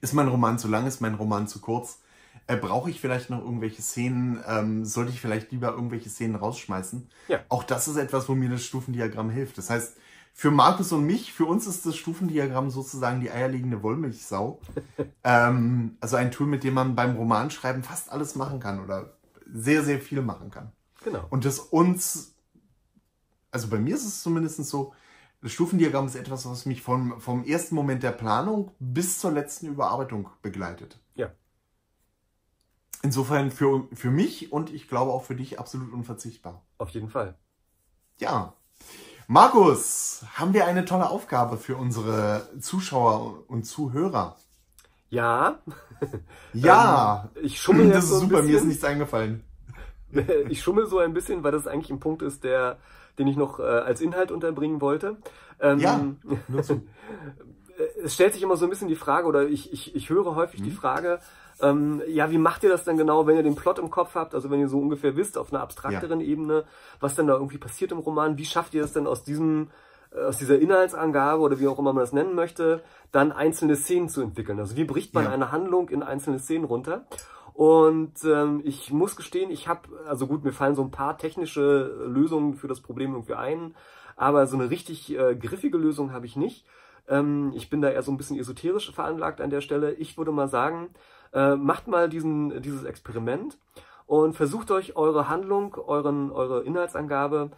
Ist 0.00 0.14
mein 0.14 0.28
Roman 0.28 0.58
zu 0.58 0.68
lang, 0.68 0.86
ist 0.86 1.00
mein 1.00 1.14
Roman 1.14 1.48
zu 1.48 1.60
kurz? 1.60 2.00
Äh, 2.46 2.56
Brauche 2.56 2.90
ich 2.90 3.00
vielleicht 3.00 3.30
noch 3.30 3.40
irgendwelche 3.40 3.82
Szenen? 3.82 4.42
Ähm, 4.46 4.84
sollte 4.84 5.12
ich 5.12 5.20
vielleicht 5.20 5.52
lieber 5.52 5.70
irgendwelche 5.70 6.08
Szenen 6.08 6.34
rausschmeißen? 6.34 7.08
Ja. 7.28 7.40
Auch 7.48 7.62
das 7.62 7.88
ist 7.88 7.96
etwas, 7.96 8.28
wo 8.28 8.34
mir 8.34 8.48
das 8.48 8.62
Stufendiagramm 8.62 9.30
hilft. 9.30 9.58
Das 9.58 9.70
heißt, 9.70 9.96
für 10.32 10.50
Markus 10.50 10.92
und 10.92 11.04
mich, 11.04 11.32
für 11.32 11.46
uns 11.46 11.66
ist 11.66 11.84
das 11.84 11.96
Stufendiagramm 11.96 12.70
sozusagen 12.70 13.20
die 13.20 13.30
eierlegende 13.30 13.82
Wollmilchsau. 13.82 14.60
ähm, 15.24 15.96
also 16.00 16.16
ein 16.16 16.30
Tool, 16.30 16.46
mit 16.46 16.64
dem 16.64 16.74
man 16.74 16.94
beim 16.94 17.16
Romanschreiben 17.16 17.82
fast 17.82 18.12
alles 18.12 18.36
machen 18.36 18.60
kann 18.60 18.78
oder 18.80 19.18
sehr, 19.52 19.82
sehr 19.82 20.00
viel 20.00 20.22
machen 20.22 20.50
kann. 20.50 20.72
Genau. 21.02 21.26
Und 21.30 21.44
das 21.44 21.58
uns, 21.58 22.34
also 23.50 23.68
bei 23.68 23.78
mir 23.78 23.94
ist 23.94 24.06
es 24.06 24.22
zumindest 24.22 24.64
so, 24.64 24.94
das 25.40 25.52
Stufendiagramm 25.52 26.06
ist 26.06 26.16
etwas, 26.16 26.48
was 26.48 26.66
mich 26.66 26.82
vom, 26.82 27.20
vom 27.20 27.44
ersten 27.44 27.74
Moment 27.74 28.02
der 28.02 28.12
Planung 28.12 28.72
bis 28.78 29.18
zur 29.20 29.32
letzten 29.32 29.66
Überarbeitung 29.68 30.28
begleitet. 30.42 30.98
Ja. 31.14 31.30
Insofern 33.02 33.50
für, 33.50 33.86
für 33.92 34.10
mich 34.10 34.52
und 34.52 34.70
ich 34.72 34.88
glaube 34.88 35.12
auch 35.12 35.24
für 35.24 35.36
dich 35.36 35.60
absolut 35.60 35.92
unverzichtbar. 35.92 36.62
Auf 36.78 36.90
jeden 36.90 37.08
Fall. 37.08 37.36
Ja, 38.18 38.54
Markus, 39.30 40.24
haben 40.36 40.54
wir 40.54 40.66
eine 40.66 40.86
tolle 40.86 41.10
Aufgabe 41.10 41.58
für 41.58 41.76
unsere 41.76 42.48
Zuschauer 42.60 43.44
und 43.48 43.64
Zuhörer? 43.64 44.36
Ja. 45.10 45.58
Ja. 46.54 47.28
ähm, 47.34 47.44
ich 47.44 47.60
schummel 47.60 47.90
Das 47.92 48.04
ist 48.04 48.10
so 48.10 48.20
super, 48.20 48.36
bisschen. 48.36 48.46
mir 48.46 48.56
ist 48.56 48.64
nichts 48.64 48.84
eingefallen. 48.84 49.44
ich 50.48 50.62
schummel 50.62 50.86
so 50.86 50.98
ein 50.98 51.12
bisschen, 51.12 51.42
weil 51.42 51.52
das 51.52 51.66
eigentlich 51.66 51.90
ein 51.90 52.00
Punkt 52.00 52.22
ist, 52.22 52.42
der, 52.42 52.78
den 53.18 53.26
ich 53.26 53.36
noch 53.36 53.58
äh, 53.58 53.62
als 53.62 54.00
Inhalt 54.00 54.30
unterbringen 54.30 54.80
wollte. 54.80 55.16
Ähm, 55.60 55.78
ja, 55.78 56.00
zu. 56.62 56.82
es 58.02 58.14
stellt 58.14 58.34
sich 58.34 58.42
immer 58.42 58.56
so 58.56 58.66
ein 58.66 58.70
bisschen 58.70 58.88
die 58.88 58.96
Frage, 58.96 59.26
oder 59.26 59.48
ich, 59.48 59.72
ich, 59.72 59.94
ich 59.94 60.10
höre 60.10 60.34
häufig 60.34 60.60
mhm. 60.60 60.64
die 60.64 60.70
Frage, 60.70 61.20
ähm, 61.60 62.02
ja, 62.06 62.30
wie 62.30 62.38
macht 62.38 62.62
ihr 62.62 62.70
das 62.70 62.84
denn 62.84 62.96
genau, 62.96 63.26
wenn 63.26 63.36
ihr 63.36 63.42
den 63.42 63.56
Plot 63.56 63.78
im 63.78 63.90
Kopf 63.90 64.14
habt, 64.14 64.34
also 64.34 64.50
wenn 64.50 64.60
ihr 64.60 64.68
so 64.68 64.78
ungefähr 64.78 65.16
wisst, 65.16 65.36
auf 65.36 65.52
einer 65.52 65.62
abstrakteren 65.62 66.20
ja. 66.20 66.26
Ebene, 66.26 66.64
was 67.00 67.16
denn 67.16 67.26
da 67.26 67.34
irgendwie 67.34 67.58
passiert 67.58 67.92
im 67.92 67.98
Roman, 67.98 68.38
wie 68.38 68.44
schafft 68.44 68.74
ihr 68.74 68.82
das 68.82 68.92
denn 68.92 69.06
aus 69.06 69.24
diesem 69.24 69.70
äh, 70.12 70.24
aus 70.24 70.38
dieser 70.38 70.58
Inhaltsangabe 70.58 71.42
oder 71.42 71.58
wie 71.58 71.66
auch 71.66 71.78
immer 71.78 71.92
man 71.92 72.02
das 72.02 72.12
nennen 72.12 72.34
möchte, 72.34 72.82
dann 73.12 73.32
einzelne 73.32 73.76
Szenen 73.76 74.08
zu 74.08 74.22
entwickeln. 74.22 74.58
Also 74.58 74.76
wie 74.76 74.84
bricht 74.84 75.14
man 75.14 75.24
ja. 75.24 75.30
eine 75.30 75.52
Handlung 75.52 75.88
in 75.88 76.02
einzelne 76.02 76.38
Szenen 76.38 76.64
runter? 76.64 77.06
Und 77.58 78.22
ähm, 78.24 78.60
ich 78.62 78.92
muss 78.92 79.16
gestehen, 79.16 79.50
ich 79.50 79.66
habe, 79.66 79.88
also 80.06 80.28
gut, 80.28 80.44
mir 80.44 80.52
fallen 80.52 80.76
so 80.76 80.82
ein 80.82 80.92
paar 80.92 81.18
technische 81.18 82.06
Lösungen 82.06 82.54
für 82.54 82.68
das 82.68 82.80
Problem 82.80 83.14
irgendwie 83.14 83.34
ein, 83.34 83.74
aber 84.14 84.46
so 84.46 84.56
eine 84.56 84.70
richtig 84.70 85.12
äh, 85.18 85.34
griffige 85.34 85.76
Lösung 85.76 86.12
habe 86.12 86.24
ich 86.24 86.36
nicht. 86.36 86.64
Ähm, 87.08 87.52
ich 87.56 87.68
bin 87.68 87.80
da 87.80 87.90
eher 87.90 88.04
so 88.04 88.12
ein 88.12 88.16
bisschen 88.16 88.38
esoterisch 88.38 88.92
veranlagt 88.92 89.40
an 89.40 89.50
der 89.50 89.60
Stelle. 89.60 89.92
Ich 89.94 90.16
würde 90.16 90.30
mal 90.30 90.46
sagen, 90.46 90.90
äh, 91.32 91.56
macht 91.56 91.88
mal 91.88 92.08
diesen, 92.08 92.62
dieses 92.62 92.84
Experiment 92.84 93.58
und 94.06 94.36
versucht 94.36 94.70
euch 94.70 94.94
eure 94.94 95.28
Handlung, 95.28 95.74
euren, 95.84 96.30
eure 96.30 96.62
Inhaltsangabe 96.62 97.50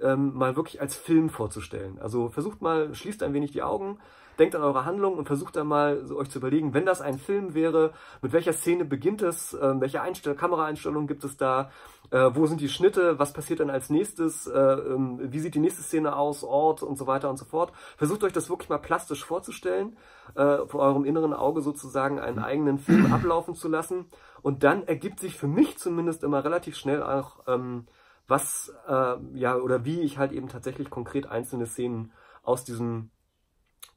ähm, 0.00 0.34
mal 0.34 0.54
wirklich 0.54 0.80
als 0.80 0.94
Film 0.94 1.30
vorzustellen. 1.30 1.98
Also 1.98 2.28
versucht 2.28 2.62
mal, 2.62 2.94
schließt 2.94 3.24
ein 3.24 3.34
wenig 3.34 3.50
die 3.50 3.64
Augen, 3.64 3.98
denkt 4.38 4.54
an 4.54 4.62
eure 4.62 4.84
Handlung 4.84 5.16
und 5.16 5.26
versucht 5.26 5.56
dann 5.56 5.66
mal 5.66 6.04
so 6.04 6.16
euch 6.16 6.30
zu 6.30 6.38
überlegen, 6.38 6.74
wenn 6.74 6.86
das 6.86 7.00
ein 7.00 7.18
Film 7.18 7.54
wäre, 7.54 7.92
mit 8.22 8.32
welcher 8.32 8.52
Szene 8.52 8.84
beginnt 8.84 9.22
es, 9.22 9.54
äh, 9.54 9.80
welche 9.80 10.00
Einstell 10.00 10.34
Kameraeinstellungen 10.34 11.08
gibt 11.08 11.24
es 11.24 11.36
da, 11.36 11.70
äh, 12.10 12.30
wo 12.32 12.46
sind 12.46 12.60
die 12.60 12.68
Schnitte, 12.68 13.18
was 13.18 13.32
passiert 13.32 13.60
dann 13.60 13.70
als 13.70 13.90
nächstes, 13.90 14.46
äh, 14.46 14.58
ähm, 14.58 15.20
wie 15.22 15.40
sieht 15.40 15.54
die 15.54 15.60
nächste 15.60 15.82
Szene 15.82 16.16
aus, 16.16 16.44
Ort 16.44 16.82
und 16.82 16.96
so 16.96 17.06
weiter 17.06 17.28
und 17.28 17.36
so 17.36 17.44
fort. 17.44 17.72
Versucht 17.96 18.24
euch 18.24 18.32
das 18.32 18.48
wirklich 18.48 18.68
mal 18.68 18.78
plastisch 18.78 19.24
vorzustellen, 19.24 19.96
äh, 20.34 20.66
vor 20.66 20.80
eurem 20.80 21.04
inneren 21.04 21.34
Auge 21.34 21.60
sozusagen 21.60 22.18
einen 22.18 22.38
eigenen 22.38 22.78
Film 22.78 23.12
ablaufen 23.12 23.54
zu 23.54 23.68
lassen. 23.68 24.06
Und 24.42 24.62
dann 24.62 24.86
ergibt 24.86 25.20
sich 25.20 25.36
für 25.36 25.48
mich 25.48 25.78
zumindest 25.78 26.22
immer 26.22 26.44
relativ 26.44 26.76
schnell 26.76 27.02
auch, 27.02 27.40
ähm, 27.46 27.86
was, 28.26 28.72
äh, 28.86 29.16
ja, 29.34 29.56
oder 29.56 29.84
wie 29.84 30.00
ich 30.00 30.18
halt 30.18 30.32
eben 30.32 30.48
tatsächlich 30.48 30.90
konkret 30.90 31.26
einzelne 31.26 31.66
Szenen 31.66 32.12
aus 32.42 32.64
diesem 32.64 33.10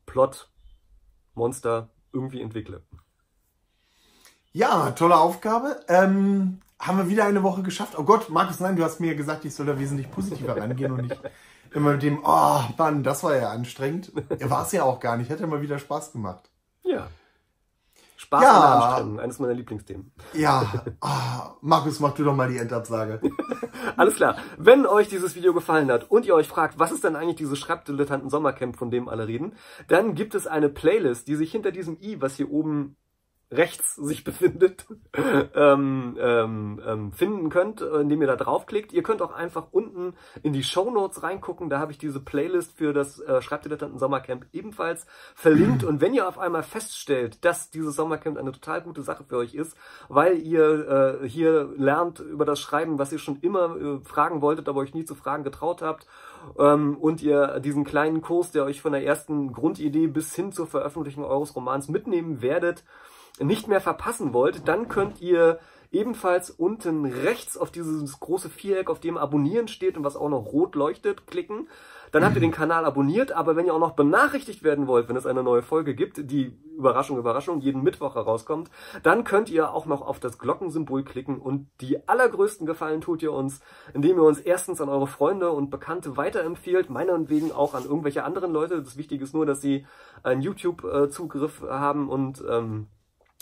Plot, 0.06 0.50
Monster 1.36 1.90
irgendwie 2.14 2.42
entwickle. 2.42 2.84
Ja, 4.54 4.92
tolle 4.92 5.18
Aufgabe. 5.18 5.80
Ähm, 5.88 6.60
haben 6.80 6.98
wir 6.98 7.10
wieder 7.10 7.26
eine 7.26 7.44
Woche 7.44 7.64
geschafft. 7.64 7.98
Oh 7.98 8.04
Gott, 8.04 8.30
Markus, 8.30 8.60
nein, 8.60 8.76
du 8.76 8.84
hast 8.84 9.00
mir 9.00 9.16
gesagt, 9.16 9.46
ich 9.46 9.56
soll 9.56 9.66
da 9.68 9.80
wesentlich 9.80 10.12
positiver 10.12 10.58
rangehen 10.58 10.92
und 10.92 11.04
nicht 11.04 11.22
Immer 11.74 11.94
mit 11.94 12.04
dem, 12.04 12.20
oh 12.24 12.62
Mann, 12.78 13.02
das 13.02 13.24
war 13.24 13.36
ja 13.36 13.50
anstrengend. 13.50 14.12
War 14.42 14.66
es 14.66 14.74
ja 14.74 14.84
auch 14.84 15.00
gar 15.00 15.16
nicht, 15.16 15.32
ja 15.32 15.48
mal 15.48 15.62
wieder 15.62 15.80
Spaß 15.80 16.12
gemacht. 16.12 16.51
Spaß 18.22 18.44
Ja. 18.44 18.60
der 18.62 18.86
Anstrengung, 18.86 19.20
eines 19.20 19.40
meiner 19.40 19.54
Lieblingsthemen. 19.56 20.12
Ja, 20.34 20.72
ah, 21.02 21.56
Markus, 21.62 22.00
mach 22.00 22.14
du 22.14 22.24
doch 22.24 22.36
mal 22.36 22.50
die 22.50 22.58
Endabsage. 22.60 23.20
Alles 23.98 24.16
klar. 24.16 24.36
Wenn 24.60 24.86
euch 24.86 25.08
dieses 25.08 25.36
Video 25.36 25.54
gefallen 25.56 25.92
hat 25.92 26.10
und 26.12 26.28
ihr 26.28 26.36
euch 26.36 26.48
fragt, 26.48 26.78
was 26.78 26.92
ist 26.92 27.04
denn 27.04 27.16
eigentlich 27.16 27.38
dieses 27.38 27.58
Schreibdilettanten 27.58 28.30
Sommercamp, 28.30 28.78
von 28.78 28.92
dem 28.92 29.10
alle 29.10 29.28
reden, 29.28 29.54
dann 29.88 30.14
gibt 30.14 30.36
es 30.36 30.46
eine 30.46 30.70
Playlist, 30.70 31.28
die 31.28 31.36
sich 31.36 31.52
hinter 31.52 31.72
diesem 31.72 31.98
i, 32.00 32.22
was 32.22 32.36
hier 32.36 32.52
oben 32.52 32.96
rechts 33.52 33.96
sich 33.96 34.24
befindet, 34.26 34.88
ähm, 35.56 36.18
ähm, 36.20 36.82
ähm, 36.86 37.12
finden 37.12 37.50
könnt, 37.50 37.82
indem 37.82 38.22
ihr 38.22 38.28
da 38.28 38.36
draufklickt. 38.36 38.94
Ihr 38.94 39.04
könnt 39.04 39.22
auch 39.22 39.34
einfach 39.34 39.68
unten 39.72 40.14
in 40.42 40.54
die 40.54 40.64
Shownotes 40.64 41.24
reingucken. 41.24 41.70
Da 41.70 41.80
habe 41.80 41.92
ich 41.92 41.98
diese 41.98 42.20
Playlist 42.20 42.78
für 42.78 42.94
das 42.94 43.20
äh, 43.20 43.42
Schreibdilettanten 43.42 44.00
Sommercamp 44.00 44.46
ebenfalls 44.54 45.06
verlinkt. 45.36 45.84
Und 45.84 46.02
wenn 46.02 46.14
ihr 46.14 46.28
auf 46.28 46.40
einmal 46.40 46.64
feststellt, 46.64 47.44
dass 47.44 47.70
dieses 47.70 47.96
Sommercamp 47.96 48.38
eine 48.38 48.52
total 48.52 48.82
gute 48.82 49.02
Sache 49.02 49.24
für 49.24 49.38
euch 49.38 49.54
ist, 49.54 49.76
weil 50.10 50.38
ihr 50.38 51.20
äh, 51.22 51.28
hier 51.28 51.74
lernt 51.78 52.20
über 52.20 52.46
das 52.46 52.60
Schreiben, 52.60 53.00
was 53.00 53.12
ihr 53.12 53.20
schon 53.20 53.40
immer 53.42 53.76
äh, 53.76 54.00
fragen 54.06 54.42
wolltet, 54.42 54.70
aber 54.70 54.80
euch 54.80 54.94
nie 54.94 55.06
zu 55.06 55.16
fragen 55.16 55.44
getraut 55.44 55.82
habt, 55.82 56.08
ähm, 56.58 56.98
und 56.98 57.22
ihr 57.22 57.60
diesen 57.60 57.84
kleinen 57.84 58.22
Kurs, 58.22 58.52
der 58.52 58.64
euch 58.64 58.82
von 58.82 58.94
der 58.94 59.06
ersten 59.06 59.54
Grundidee 59.54 60.08
bis 60.08 60.36
hin 60.36 60.52
zur 60.52 60.68
Veröffentlichung 60.68 61.24
eures 61.24 61.56
Romans 61.56 61.90
mitnehmen 61.90 62.42
werdet, 62.42 62.84
nicht 63.40 63.68
mehr 63.68 63.82
verpassen 63.82 64.34
wollt, 64.34 64.68
dann 64.68 64.88
könnt 64.88 65.22
ihr 65.22 65.60
ebenfalls 65.92 66.50
unten 66.50 67.06
rechts 67.06 67.58
auf 67.58 67.70
dieses 67.70 68.20
große 68.20 68.50
Viereck, 68.50 68.90
auf 68.90 69.00
dem 69.00 69.18
Abonnieren 69.18 69.68
steht 69.68 69.98
und 69.98 70.04
was 70.04 70.16
auch 70.16 70.30
noch 70.30 70.46
rot 70.46 70.76
leuchtet, 70.76 71.28
klicken. 71.28 71.68
Dann 72.12 72.26
habt 72.26 72.36
ihr 72.36 72.42
den 72.42 72.52
Kanal 72.52 72.84
abonniert, 72.84 73.32
aber 73.32 73.56
wenn 73.56 73.66
ihr 73.66 73.74
auch 73.74 73.80
noch 73.80 73.96
benachrichtigt 73.96 74.64
werden 74.64 74.88
wollt, 74.88 75.08
wenn 75.08 75.16
es 75.16 75.26
eine 75.26 75.44
neue 75.44 75.62
Folge 75.62 75.96
gibt, 75.96 76.30
die 76.30 76.58
Überraschung, 76.78 77.18
Überraschung, 77.18 77.62
jeden 77.62 77.84
Mittwoch 77.84 78.16
herauskommt, 78.16 78.70
dann 79.02 79.24
könnt 79.24 79.50
ihr 79.50 79.74
auch 79.74 79.86
noch 79.86 80.02
auf 80.02 80.20
das 80.20 80.38
Glockensymbol 80.38 81.04
klicken 81.04 81.40
und 81.40 81.70
die 81.80 82.08
allergrößten 82.10 82.68
Gefallen 82.68 83.00
tut 83.00 83.24
ihr 83.24 83.32
uns, 83.32 83.62
indem 83.94 84.18
ihr 84.18 84.24
uns 84.24 84.40
erstens 84.40 84.82
an 84.82 84.90
eure 84.90 85.08
Freunde 85.08 85.52
und 85.52 85.70
Bekannte 85.70 86.18
weiterempfiehlt, 86.18 86.90
meinetwegen 86.90 87.54
auch 87.54 87.74
an 87.74 87.86
irgendwelche 87.86 88.26
anderen 88.26 88.52
Leute. 88.52 88.82
Das 88.82 88.98
Wichtige 88.98 89.24
ist 89.24 89.34
nur, 89.34 89.46
dass 89.46 89.62
sie 89.62 89.86
einen 90.24 90.42
YouTube-Zugriff 90.42 91.62
haben 91.62 92.10
und 92.10 92.44
ähm, 92.50 92.88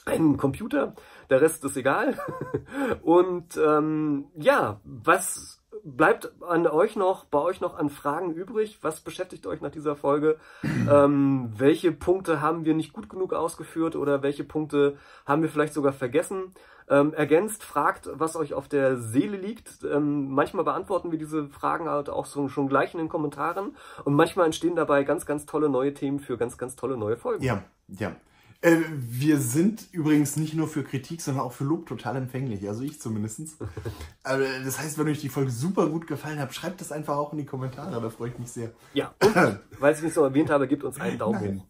einen 0.10 0.38
Computer, 0.38 0.94
der 1.30 1.42
Rest 1.42 1.64
ist 1.66 1.78
egal. 1.78 2.18
Und 3.02 3.58
ähm, 3.58 4.26
ja, 4.36 4.80
was 4.84 5.60
bleibt 5.84 6.32
an 6.42 6.68
euch 6.68 6.96
noch, 6.96 7.26
bei 7.26 7.40
euch 7.40 7.62
noch 7.62 7.78
an 7.78 7.90
Fragen 7.90 8.34
übrig? 8.34 8.80
Was 8.82 9.02
beschäftigt 9.02 9.46
euch 9.48 9.62
nach 9.62 9.72
dieser 9.72 9.96
Folge? 9.96 10.38
Ähm, 10.90 11.52
welche 11.56 11.92
Punkte 11.92 12.42
haben 12.42 12.66
wir 12.66 12.74
nicht 12.74 12.94
gut 12.94 13.10
genug 13.10 13.34
ausgeführt 13.34 13.96
oder 13.96 14.24
welche 14.24 14.44
Punkte 14.44 14.98
haben 15.26 15.44
wir 15.44 15.50
vielleicht 15.50 15.74
sogar 15.74 15.94
vergessen? 15.94 16.54
Ähm, 16.90 17.14
ergänzt, 17.14 17.64
fragt, 17.64 18.10
was 18.14 18.36
euch 18.36 18.56
auf 18.56 18.68
der 18.68 18.98
Seele 18.98 19.38
liegt. 19.38 19.84
Ähm, 19.84 20.32
manchmal 20.32 20.64
beantworten 20.64 21.12
wir 21.12 21.20
diese 21.20 21.48
Fragen 21.50 21.88
halt 21.88 22.10
auch 22.10 22.26
so, 22.26 22.48
schon 22.48 22.68
gleich 22.68 22.94
in 22.94 22.98
den 22.98 23.10
Kommentaren 23.10 23.76
und 24.04 24.16
manchmal 24.16 24.48
entstehen 24.48 24.76
dabei 24.76 25.04
ganz, 25.04 25.28
ganz 25.28 25.46
tolle 25.46 25.70
neue 25.70 25.94
Themen 25.94 26.20
für 26.20 26.38
ganz, 26.38 26.58
ganz 26.58 26.76
tolle 26.76 26.98
neue 26.98 27.18
Folgen. 27.18 27.44
Ja, 27.44 27.64
ja. 27.88 28.16
Äh, 28.62 28.78
wir 28.92 29.40
sind 29.40 29.88
übrigens 29.94 30.36
nicht 30.36 30.54
nur 30.54 30.68
für 30.68 30.84
Kritik, 30.84 31.22
sondern 31.22 31.46
auch 31.46 31.54
für 31.54 31.64
Lob 31.64 31.86
total 31.88 32.18
empfänglich. 32.18 32.68
Also 32.68 32.82
ich 32.84 33.00
zumindestens. 33.00 33.58
Also 34.24 34.44
das 34.66 34.78
heißt, 34.80 34.98
wenn 34.98 35.08
euch 35.08 35.22
die 35.22 35.30
Folge 35.30 35.50
super 35.50 35.88
gut 35.88 36.06
gefallen 36.06 36.40
hat, 36.40 36.54
schreibt 36.54 36.82
das 36.82 36.92
einfach 36.92 37.18
auch 37.18 37.32
in 37.32 37.40
die 37.40 37.46
Kommentare. 37.46 38.00
Da 38.02 38.10
freue 38.10 38.30
ich 38.30 38.38
mich 38.38 38.52
sehr. 38.52 38.72
Ja, 38.94 39.14
und, 39.24 39.36
weil 39.80 39.92
ich 39.94 39.98
es 40.00 40.04
nicht 40.04 40.14
so 40.14 40.24
erwähnt 40.24 40.50
habe, 40.50 40.68
gebt 40.68 40.84
uns 40.84 41.00
einen 41.00 41.18
Daumen 41.18 41.42
Nein. 41.42 41.60
hoch. 41.62 41.66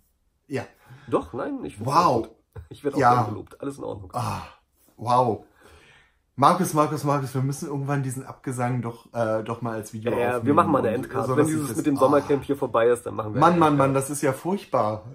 Ja. 0.47 0.65
Doch, 1.07 1.31
nein, 1.33 1.59
ich 1.63 1.83
Wow. 1.85 2.29
Ich 2.69 2.83
werde 2.83 2.97
auch 2.97 3.01
Ja. 3.01 3.23
gelobt. 3.23 3.61
Alles 3.61 3.77
in 3.77 3.83
Ordnung. 3.83 4.09
Ah, 4.13 4.41
wow. 4.97 5.45
Markus, 6.35 6.73
Markus, 6.73 7.03
Markus, 7.03 7.33
wir 7.35 7.41
müssen 7.41 7.67
irgendwann 7.67 8.01
diesen 8.01 8.25
Abgesang 8.25 8.81
doch, 8.81 9.13
äh, 9.13 9.43
doch 9.43 9.61
mal 9.61 9.75
als 9.75 9.93
Video 9.93 10.11
Ja, 10.11 10.17
ja, 10.17 10.27
aufnehmen. 10.29 10.45
wir 10.47 10.53
machen 10.55 10.71
mal 10.71 10.79
eine 10.79 10.89
Endcard. 10.89 11.27
so, 11.27 11.37
Wenn 11.37 11.45
dieses 11.45 11.75
mit 11.77 11.85
dem. 11.85 11.97
Sommercamp 11.97 12.43
hier 12.43 12.55
vorbei 12.57 12.87
ist, 12.87 13.05
dann 13.05 13.15
machen 13.15 13.33
wir 13.35 13.39
Mann, 13.39 13.59
Mann. 13.59 13.77
Mann, 13.77 13.93
das 13.93 14.09
ist 14.09 14.21
ja 14.21 14.33
furchtbar. 14.33 15.05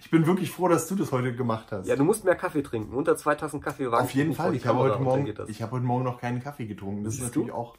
Ich 0.00 0.10
bin 0.10 0.26
wirklich 0.26 0.50
froh, 0.50 0.68
dass 0.68 0.86
du 0.86 0.94
das 0.94 1.12
heute 1.12 1.34
gemacht 1.34 1.72
hast. 1.72 1.86
Ja, 1.86 1.96
du 1.96 2.04
musst 2.04 2.24
mehr 2.24 2.34
Kaffee 2.34 2.62
trinken. 2.62 2.94
Unter 2.94 3.16
zwei 3.16 3.34
Tassen 3.34 3.60
Kaffee 3.60 3.90
war 3.90 4.02
Auf 4.02 4.12
jeden 4.12 4.34
Fall. 4.34 4.54
Ich 4.54 4.66
habe 4.66 4.78
heute 4.78 4.98
Morgen, 4.98 5.26
ich 5.48 5.62
habe 5.62 5.72
heute 5.72 5.84
Morgen 5.84 6.04
noch 6.04 6.20
keinen 6.20 6.42
Kaffee 6.42 6.66
getrunken. 6.66 7.04
Das 7.04 7.14
ist 7.14 7.20
Siehst 7.20 7.30
natürlich 7.30 7.50
du? 7.50 7.56
auch. 7.56 7.76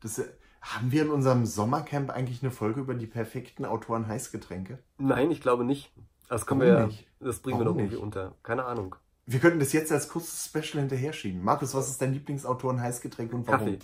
Das, 0.00 0.18
äh, 0.18 0.24
haben 0.62 0.92
wir 0.92 1.02
in 1.02 1.10
unserem 1.10 1.44
Sommercamp 1.44 2.10
eigentlich 2.10 2.42
eine 2.42 2.52
Folge 2.52 2.80
über 2.80 2.94
die 2.94 3.08
perfekten 3.08 3.64
Autoren 3.64 4.06
Heißgetränke? 4.06 4.78
Nein, 4.98 5.30
ich 5.32 5.40
glaube 5.40 5.64
nicht. 5.64 5.92
Das 6.28 6.46
können 6.46 6.60
Warum 6.60 6.72
wir 6.74 6.80
ja, 6.80 6.86
nicht? 6.86 7.06
das 7.18 7.40
bringen 7.40 7.58
wir 7.58 7.64
Warum 7.64 7.76
doch 7.78 7.82
irgendwie 7.82 7.96
nicht? 7.96 8.04
unter. 8.04 8.34
Keine 8.44 8.64
Ahnung. 8.64 8.94
Wir 9.26 9.40
könnten 9.40 9.58
das 9.58 9.72
jetzt 9.72 9.90
als 9.92 10.08
kurzes 10.08 10.46
Special 10.46 10.80
hinterher 10.80 11.12
schieben. 11.12 11.42
Markus, 11.42 11.74
was 11.74 11.88
ist 11.88 12.00
dein 12.00 12.12
Lieblingsautoren 12.12 12.80
Heißgetränk 12.80 13.32
und 13.32 13.46
warum? 13.48 13.66
Kaffee. 13.66 13.78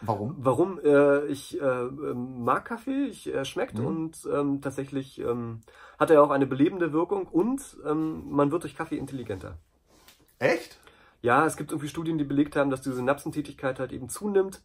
Warum? 0.00 0.36
Warum? 0.38 0.78
Äh, 0.84 1.26
ich 1.26 1.60
äh, 1.60 1.64
ähm, 1.64 2.44
mag 2.44 2.64
Kaffee, 2.66 3.06
ich, 3.06 3.32
äh, 3.32 3.44
schmeckt 3.44 3.78
Mhm. 3.78 3.86
und 3.86 4.28
ähm, 4.32 4.60
tatsächlich 4.60 5.18
ähm, 5.20 5.60
hat 5.98 6.10
er 6.10 6.22
auch 6.22 6.30
eine 6.30 6.46
belebende 6.46 6.92
Wirkung 6.92 7.26
und 7.26 7.62
ähm, 7.86 8.24
man 8.30 8.50
wird 8.50 8.64
durch 8.64 8.76
Kaffee 8.76 8.98
intelligenter. 8.98 9.56
Echt? 10.38 10.78
Ja, 11.22 11.46
es 11.46 11.56
gibt 11.56 11.70
irgendwie 11.72 11.88
Studien, 11.88 12.18
die 12.18 12.24
belegt 12.24 12.56
haben, 12.56 12.70
dass 12.70 12.82
die 12.82 12.92
Synapsentätigkeit 12.92 13.80
halt 13.80 13.92
eben 13.92 14.08
zunimmt. 14.08 14.62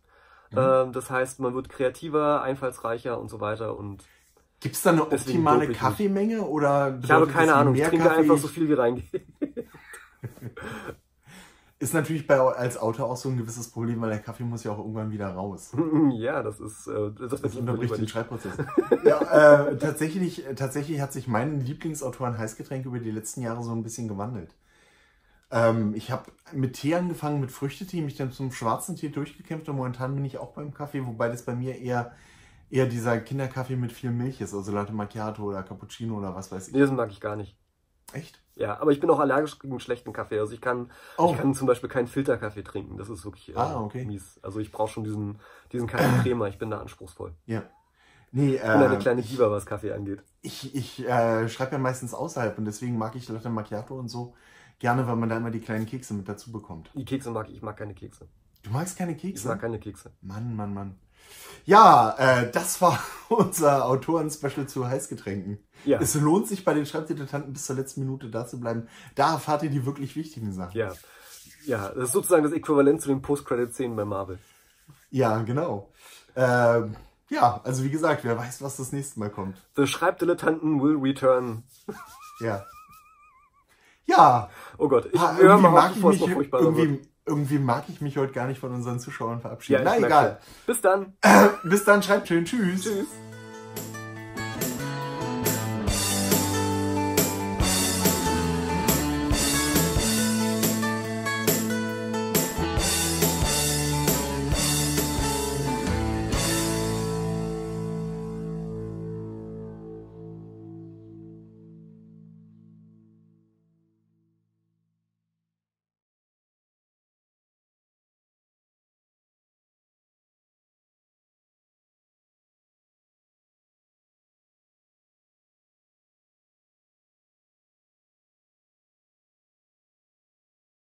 Mhm. 0.52 0.58
Ähm, 0.58 0.91
das 0.91 1.10
heißt, 1.10 1.39
man 1.39 1.54
wird 1.56 1.70
kreativer, 1.70 2.41
einfallsreicher 2.41 3.20
und 3.20 3.30
so 3.30 3.39
weiter. 3.39 3.78
Und 3.78 4.04
Gibt 4.60 4.76
es 4.76 4.82
da 4.84 4.91
eine 4.91 5.10
optimale. 5.10 5.70
Kaffeemenge 5.70 6.44
oder 6.44 7.00
ich 7.02 7.10
habe 7.10 7.26
keine 7.28 7.56
Ahnung, 7.56 7.74
ich 7.74 7.84
trinke 7.84 8.06
Kaffee 8.06 8.22
einfach 8.22 8.38
so 8.38 8.48
viel 8.48 8.67
wie 8.70 8.74
reingeht. 8.74 9.26
Ist 11.82 11.96
natürlich 11.96 12.28
bei 12.28 12.39
als 12.39 12.78
Autor 12.78 13.10
auch 13.10 13.17
so 13.17 13.28
ein 13.28 13.38
gewisses 13.38 13.67
Problem, 13.72 14.00
weil 14.02 14.12
der 14.12 14.20
Kaffee 14.20 14.44
muss 14.44 14.63
ja 14.63 14.72
auch 14.72 14.78
irgendwann 14.78 15.10
wieder 15.10 15.30
raus. 15.30 15.76
ja, 16.13 16.44
das 16.44 16.60
ist 16.60 16.86
äh, 16.86 17.10
das 17.17 17.41
Das 17.41 17.56
unterbricht 17.56 17.98
den. 17.98 18.08
Schreibprozess. 18.08 18.54
ja, 19.04 19.65
äh, 19.65 19.78
tatsächlich, 19.78 20.46
tatsächlich 20.56 21.02
hat 21.02 21.12
sich 21.12 21.28
mein 21.28 21.60
Lieblingsautor 21.62 22.28
an 22.28 22.38
Heißgetränk 22.38 22.86
über 22.86 23.00
die 23.00 23.10
letzten 23.10 23.41
Jahre 23.41 23.63
so 23.63 23.72
ein 23.72 23.82
bisschen 23.82 24.08
gewandelt. 24.08 24.54
Ähm, 25.50 25.96
ich 25.96 26.12
habe 26.12 26.32
mit 26.54 26.74
Tee 26.74 26.94
angefangen, 26.94 27.41
mit 27.41 27.52
Früchtetee, 27.52 28.04
mich 28.04 28.15
dann 28.15 28.32
zum 28.32 28.52
schwarzen 28.52 28.96
Tee 28.96 29.10
durchgekämpft 29.10 29.67
und 29.67 29.76
momentan 29.76 30.13
bin 30.13 30.24
ich 30.24 30.38
auch 30.38 30.54
beim 30.54 30.76
Kaffee, 30.76 31.04
wobei 31.04 31.30
das 31.30 31.41
bei 31.41 31.56
mir 31.56 31.80
eher, 31.80 32.12
eher 32.70 32.86
dieser 32.86 33.20
Kinderkaffee 33.20 33.76
mit 33.76 33.91
viel 33.91 34.12
Milch 34.12 34.39
ist, 34.39 34.54
also 34.54 34.72
Latte 34.72 34.94
Macchiato 34.94 35.41
oder 35.44 35.63
Cappuccino 35.63 36.20
oder 36.20 36.36
was 36.36 36.52
weiß 36.52 36.67
ich. 36.67 36.74
Nee, 36.76 36.82
das 36.82 36.91
mag 36.91 37.10
ich 37.10 37.20
gar 37.20 37.36
nicht. 37.36 37.58
Echt? 38.13 38.39
Ja, 38.62 38.80
aber 38.80 38.91
ich 38.91 39.00
bin 39.00 39.10
auch 39.10 39.19
allergisch 39.19 39.58
gegen 39.60 39.80
schlechten 39.80 40.13
Kaffee. 40.13 40.39
Also 40.39 40.54
ich 40.54 40.62
kann, 40.62 40.91
Oh. 41.17 41.32
ich 41.32 41.38
kann 41.38 41.54
zum 41.54 41.67
Beispiel 41.67 41.89
keinen 41.89 42.08
Filterkaffee 42.08 42.63
trinken. 42.63 42.97
Das 42.97 43.10
ist 43.10 43.26
wirklich 43.26 43.50
äh, 43.50 43.56
Ah, 43.58 43.80
okay. 43.82 44.06
mies. 44.06 44.39
Also 44.43 44.60
ich 44.60 44.71
brauche 44.71 44.91
schon 44.91 45.04
diesen, 45.04 45.39
diesen 45.71 45.88
kalten 45.88 46.21
Crema. 46.21 46.47
Ich 46.47 46.58
bin 46.60 46.69
da 46.69 46.80
anspruchsvoll. 46.80 47.34
Ja. 47.45 47.63
Nee, 48.32 48.56
Ich 48.56 48.62
bin 48.62 48.69
eine 48.71 48.95
äh, 48.95 49.00
kleine 49.00 49.21
Diva, 49.24 49.52
was 49.52 49.65
Kaffee 49.65 49.91
angeht. 49.91 50.24
ich, 50.41 50.74
ich 50.76 51.06
äh, 51.08 51.50
schreibe 51.50 51.74
ja 51.74 51.78
meistens 51.80 52.13
außerhalb 52.13 52.58
und 52.58 52.65
deswegen 52.65 52.97
mag 52.97 53.15
ich 53.15 53.28
Latte 53.28 53.50
Macchiato 53.50 53.95
und 54.00 54.08
so 54.10 54.36
gerne, 54.80 55.06
weil 55.08 55.15
man 55.17 55.28
da 55.28 55.38
immer 55.38 55.52
die 55.52 55.60
kleinen 55.60 55.86
Kekse 55.86 56.13
mit 56.13 56.30
dazu 56.30 56.52
bekommt. 56.52 56.91
Die 56.95 57.04
Kekse 57.04 57.30
mag 57.32 57.50
ich. 57.50 57.56
Ich 57.58 57.62
mag 57.62 57.76
keine 57.78 57.93
Kekse. 57.93 58.28
Du 58.63 58.69
magst 58.69 58.97
keine 58.97 59.13
Ich 59.13 59.21
Kekse? 59.21 59.47
mag 59.50 59.60
keine 59.60 59.80
Kekse. 59.80 60.12
Mann, 60.21 60.56
Mann, 60.56 60.74
Mann. 60.74 60.95
Ja, 61.65 62.15
äh, 62.17 62.52
das 62.52 62.82
war 62.82 63.00
unser 63.30 63.86
Autoren-Special 63.86 64.67
zu 64.67 64.88
Heißgetränken. 64.88 65.60
Ja. 65.86 66.00
Es 66.00 66.15
lohnt 66.15 66.48
sich 66.48 66.63
bei 66.63 66.74
den 66.74 66.86
Schreibdilettanten 66.86 67.54
bis 67.54 67.65
zur 67.65 67.76
letzten 67.76 68.02
Minute 68.02 68.30
da 68.30 68.48
zu 68.48 68.60
bleiben. 68.60 68.88
Da 69.15 69.34
erfahrt 69.34 69.63
ihr 69.63 69.70
die 69.70 69.86
wirklich 69.86 70.15
wichtigen 70.15 70.54
Sachen. 70.54 70.78
Ja. 70.78 70.94
Ja, 71.65 71.89
das 71.89 72.06
ist 72.06 72.12
sozusagen 72.13 72.44
das 72.44 72.54
Äquivalent 72.54 73.02
zu 73.02 73.10
den 73.10 73.22
Post-Credit-Szenen 73.22 73.96
bei 73.96 74.06
Marvel. 74.06 74.39
Ja, 75.12 75.38
genau. 75.44 75.91
Ähm, 76.36 76.96
ja, 77.30 77.62
also 77.63 77.84
wie 77.84 77.91
gesagt, 77.91 78.24
wer 78.24 78.38
weiß, 78.38 78.62
was 78.63 78.78
das 78.78 78.91
nächste 78.91 79.20
Mal 79.20 79.30
kommt. 79.30 79.62
The 79.76 79.86
Schreibdilettanten 79.86 80.82
will 80.82 80.98
return. 80.98 81.63
Ja. 82.39 82.65
Ja, 84.06 84.50
Oh 84.82 84.88
Gott, 84.88 85.08
ich 85.13 85.22
hören 85.22 85.38
irgendwie, 85.38 85.62
mal 85.62 85.67
auf, 85.67 85.74
mag 85.74 85.89
ich 85.91 85.96
bevor 85.96 86.12
es 86.12 86.20
mich, 86.20 86.28
noch 86.28 86.34
furchtbarer 86.34 86.76
wird. 86.76 87.08
Irgendwie, 87.32 87.60
mag 87.60 87.86
ich 87.88 88.02
mich 88.02 88.17
heute 88.17 88.34
gar 88.34 88.48
nicht 88.48 88.60
von 88.60 88.74
unseren 88.74 89.00
Zuschauern 89.00 89.39
verabschieden. 89.39 89.86
Ja, 89.86 89.96
Na 90.00 90.06
egal. 90.06 90.39
Bis 90.67 90.82
dann. 90.82 91.13
Bis 91.63 91.86
dann, 91.86 92.04
schreibt 92.04 92.28
schön. 92.28 92.44
Tschüss. 92.46 92.84
Tschüss. 92.84 93.08